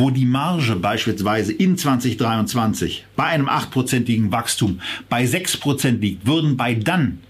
[0.00, 6.56] wo die Marge beispielsweise in 2023 bei einem achtprozentigen Wachstum bei sechs Prozent liegt, würden
[6.56, 7.20] bei dann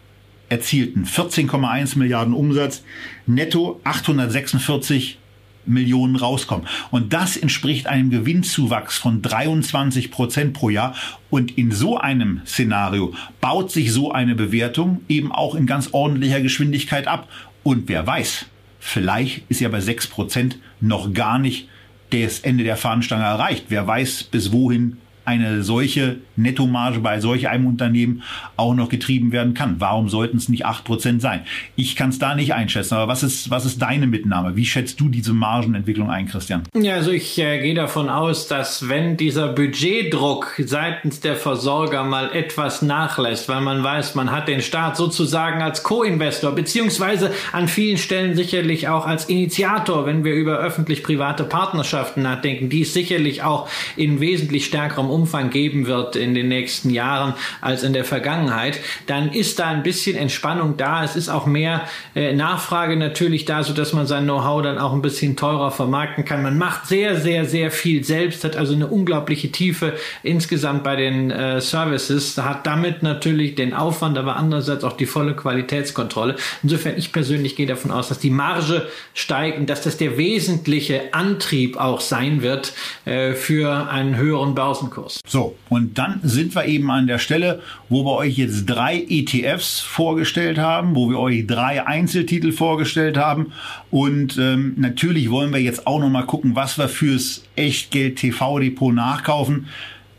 [0.49, 2.85] erzielten 14,1 Milliarden Umsatz
[3.27, 5.19] netto 846
[5.67, 6.67] Millionen rauskommen.
[6.93, 10.95] Und das entspricht einem Gewinnzuwachs von 23 Prozent pro Jahr.
[11.29, 16.41] Und in so einem Szenario baut sich so eine Bewertung eben auch in ganz ordentlicher
[16.41, 17.29] Geschwindigkeit ab.
[17.65, 18.47] Und wer weiß,
[18.79, 21.69] vielleicht ist ja bei 6 Prozent noch gar nicht
[22.11, 23.67] das Ende der Fahnenstange erreicht.
[23.69, 28.23] Wer weiß, bis wohin eine solche Nettomarge bei solch einem Unternehmen
[28.57, 29.77] auch noch getrieben werden kann.
[29.79, 31.43] Warum sollten es nicht acht Prozent sein?
[31.77, 34.57] Ich kann es da nicht einschätzen, aber was ist, was ist deine Mitnahme?
[34.57, 36.63] Wie schätzt du diese Margenentwicklung ein, Christian?
[36.75, 42.33] Ja, also ich äh, gehe davon aus, dass wenn dieser Budgetdruck seitens der Versorger mal
[42.33, 47.99] etwas nachlässt, weil man weiß, man hat den Staat sozusagen als Co-Investor, beziehungsweise an vielen
[47.99, 53.69] Stellen sicherlich auch als Initiator, wenn wir über öffentlich-private Partnerschaften nachdenken, die es sicherlich auch
[53.97, 59.33] in wesentlich stärkerem Umfang geben wird in den nächsten Jahren als in der Vergangenheit, dann
[59.33, 61.03] ist da ein bisschen Entspannung da.
[61.03, 61.83] Es ist auch mehr
[62.15, 66.43] äh, Nachfrage natürlich da, so man sein Know-how dann auch ein bisschen teurer vermarkten kann.
[66.43, 71.31] Man macht sehr, sehr, sehr viel selbst, hat also eine unglaubliche Tiefe insgesamt bei den
[71.31, 76.37] äh, Services, hat damit natürlich den Aufwand, aber andererseits auch die volle Qualitätskontrolle.
[76.63, 81.77] Insofern, ich persönlich gehe davon aus, dass die Marge steigt dass das der wesentliche Antrieb
[81.77, 82.73] auch sein wird
[83.05, 85.00] äh, für einen höheren Börsenkurs.
[85.03, 85.21] Kurs.
[85.27, 89.81] So, und dann sind wir eben an der Stelle, wo wir euch jetzt drei ETFs
[89.81, 93.53] vorgestellt haben, wo wir euch drei Einzeltitel vorgestellt haben.
[93.91, 98.95] Und ähm, natürlich wollen wir jetzt auch noch mal gucken, was wir fürs Echtgeld TV-Depot
[98.95, 99.67] nachkaufen.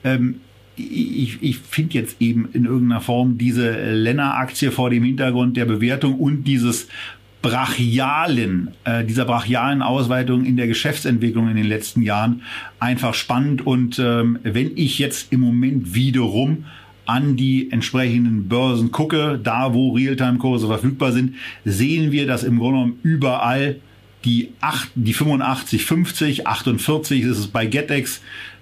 [0.03, 0.41] Ähm,
[0.75, 6.15] ich, ich finde jetzt eben in irgendeiner Form diese Lenner-Aktie vor dem Hintergrund der Bewertung
[6.15, 6.87] und dieses
[7.41, 12.43] brachialen, äh, dieser brachialen Ausweitung in der Geschäftsentwicklung in den letzten Jahren
[12.79, 13.65] einfach spannend.
[13.65, 16.65] Und ähm, wenn ich jetzt im Moment wiederum
[17.05, 21.35] an die entsprechenden Börsen gucke, da wo Realtime-Kurse verfügbar sind,
[21.65, 23.77] sehen wir, dass im Grunde genommen überall
[24.23, 28.21] die, 8, die 85, 50, 48 ist es bei Getex,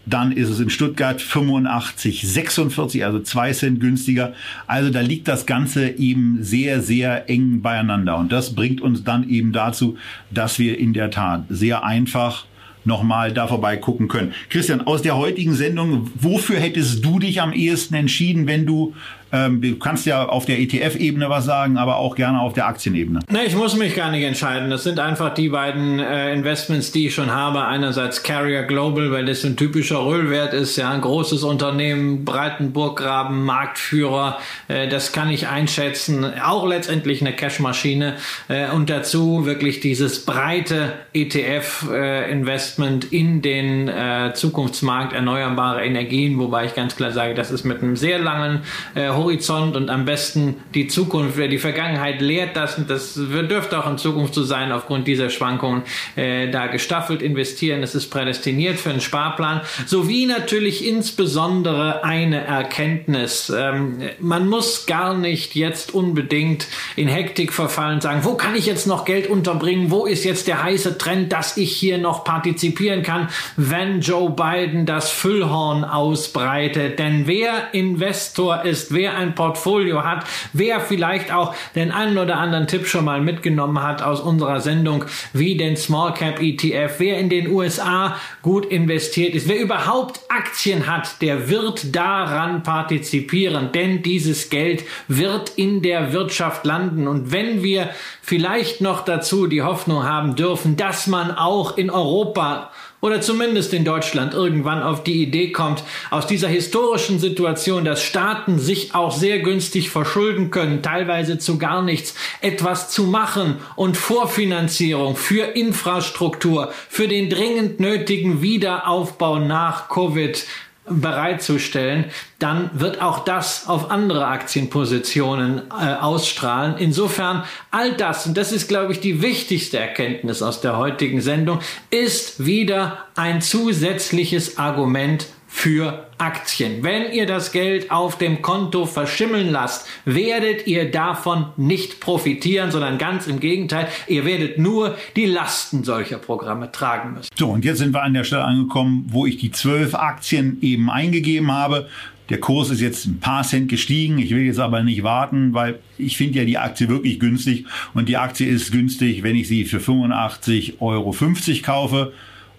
[0.10, 4.34] dann ist es in Stuttgart 85, 46, also zwei Cent günstiger.
[4.68, 8.18] Also da liegt das Ganze eben sehr, sehr eng beieinander.
[8.18, 9.98] Und das bringt uns dann eben dazu,
[10.32, 12.46] dass wir in der Tat sehr einfach
[12.86, 14.34] nochmal da vorbei gucken können.
[14.50, 18.94] Christian, aus der heutigen Sendung, wofür hättest du dich am ehesten entschieden, wenn du
[19.32, 23.20] ähm, du kannst ja auf der ETF-Ebene was sagen, aber auch gerne auf der Aktienebene.
[23.30, 24.70] Ne, ich muss mich gar nicht entscheiden.
[24.70, 27.66] Das sind einfach die beiden äh, Investments, die ich schon habe.
[27.66, 34.40] Einerseits Carrier Global, weil das ein typischer Röhlwert ist, ja, ein großes Unternehmen, Breitenburggraben, Marktführer.
[34.68, 36.26] Äh, das kann ich einschätzen.
[36.42, 38.16] Auch letztendlich eine Cashmaschine.
[38.48, 46.66] Äh, und dazu wirklich dieses breite ETF-Investment äh, in den äh, Zukunftsmarkt erneuerbare Energien, wobei
[46.66, 48.62] ich ganz klar sage, das ist mit einem sehr langen
[48.96, 53.90] äh, Horizont und am besten die Zukunft, wer die Vergangenheit lehrt das das dürfte auch
[53.90, 55.84] in Zukunft so sein aufgrund dieser Schwankungen,
[56.16, 57.84] äh, da gestaffelt investieren.
[57.84, 63.52] Es ist prädestiniert für einen Sparplan, sowie natürlich insbesondere eine Erkenntnis.
[63.56, 68.66] Ähm, man muss gar nicht jetzt unbedingt in Hektik verfallen und sagen, wo kann ich
[68.66, 69.92] jetzt noch Geld unterbringen?
[69.92, 74.86] Wo ist jetzt der heiße Trend, dass ich hier noch partizipieren kann, wenn Joe Biden
[74.86, 77.00] das Füllhorn ausbreitet?
[77.00, 82.38] Denn wer Investor ist, wer wer ein Portfolio hat, wer vielleicht auch den einen oder
[82.38, 87.18] anderen Tipp schon mal mitgenommen hat aus unserer Sendung, wie den Small Cap ETF, wer
[87.18, 94.04] in den USA gut investiert ist, wer überhaupt Aktien hat, der wird daran partizipieren, denn
[94.04, 97.08] dieses Geld wird in der Wirtschaft landen.
[97.08, 97.90] Und wenn wir
[98.22, 102.70] vielleicht noch dazu die Hoffnung haben dürfen, dass man auch in Europa
[103.02, 108.60] oder zumindest in Deutschland irgendwann auf die Idee kommt, aus dieser historischen Situation, dass Staaten
[108.60, 115.16] sich auch sehr günstig verschulden können, teilweise zu gar nichts, etwas zu machen und Vorfinanzierung
[115.16, 120.46] für Infrastruktur, für den dringend nötigen Wiederaufbau nach Covid
[120.90, 122.06] bereitzustellen,
[122.40, 126.76] dann wird auch das auf andere Aktienpositionen äh, ausstrahlen.
[126.78, 131.60] Insofern all das, und das ist, glaube ich, die wichtigste Erkenntnis aus der heutigen Sendung,
[131.92, 136.84] ist wieder ein zusätzliches Argument für Aktien.
[136.84, 143.00] Wenn ihr das Geld auf dem Konto verschimmeln lasst, werdet ihr davon nicht profitieren, sondern
[143.00, 147.30] ganz im Gegenteil, ihr werdet nur die Lasten solcher Programme tragen müssen.
[147.36, 150.90] So, und jetzt sind wir an der Stelle angekommen, wo ich die zwölf Aktien eben
[150.90, 151.90] eingegeben habe.
[152.30, 154.20] Der Kurs ist jetzt ein paar Cent gestiegen.
[154.20, 157.66] Ich will jetzt aber nicht warten, weil ich finde ja die Aktie wirklich günstig.
[157.96, 161.16] Und die Aktie ist günstig, wenn ich sie für 85,50 Euro
[161.64, 162.14] kaufe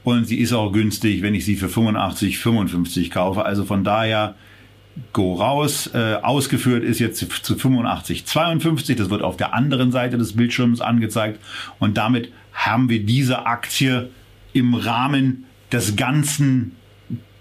[0.04, 3.44] und sie ist auch günstig, wenn ich sie für 85, 55 kaufe.
[3.44, 4.34] Also von daher
[5.12, 5.90] go raus.
[5.94, 8.96] Äh, ausgeführt ist jetzt zu 85, 52.
[8.96, 11.38] Das wird auf der anderen Seite des Bildschirms angezeigt.
[11.78, 14.10] Und damit haben wir diese Aktie
[14.52, 16.72] im Rahmen des ganzen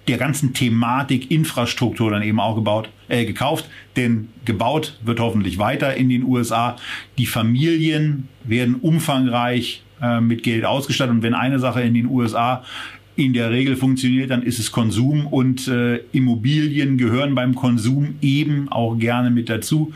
[0.07, 3.69] der ganzen Thematik Infrastruktur dann eben auch gebaut, äh, gekauft.
[3.95, 6.77] Denn gebaut wird hoffentlich weiter in den USA.
[7.19, 11.15] Die Familien werden umfangreich äh, mit Geld ausgestattet.
[11.15, 12.63] Und wenn eine Sache in den USA
[13.15, 18.69] in der Regel funktioniert, dann ist es Konsum und äh, Immobilien gehören beim Konsum eben
[18.69, 19.93] auch gerne mit dazu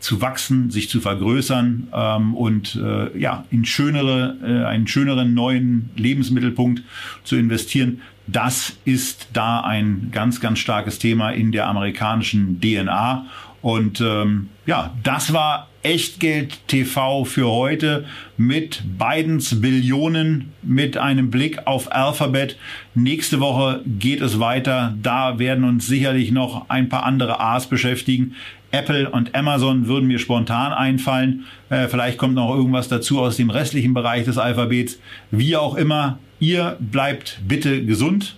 [0.00, 5.88] zu wachsen, sich zu vergrößern ähm, und äh, ja in schönere, äh, einen schöneren neuen
[5.96, 6.82] Lebensmittelpunkt
[7.24, 8.02] zu investieren.
[8.26, 13.26] Das ist da ein ganz, ganz starkes Thema in der amerikanischen DNA.
[13.64, 18.04] Und ähm, ja, das war Echtgeld TV für heute
[18.36, 22.58] mit Bidens Billionen, mit einem Blick auf Alphabet.
[22.94, 24.94] Nächste Woche geht es weiter.
[25.02, 28.34] Da werden uns sicherlich noch ein paar andere A's beschäftigen.
[28.70, 31.46] Apple und Amazon würden mir spontan einfallen.
[31.70, 35.00] Äh, vielleicht kommt noch irgendwas dazu aus dem restlichen Bereich des Alphabets.
[35.30, 38.36] Wie auch immer, ihr bleibt bitte gesund,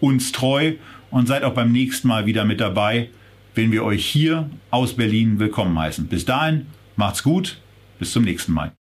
[0.00, 0.72] uns treu
[1.10, 3.10] und seid auch beim nächsten Mal wieder mit dabei
[3.54, 6.06] wenn wir euch hier aus Berlin willkommen heißen.
[6.06, 6.66] Bis dahin,
[6.96, 7.58] macht's gut,
[7.98, 8.72] bis zum nächsten Mal.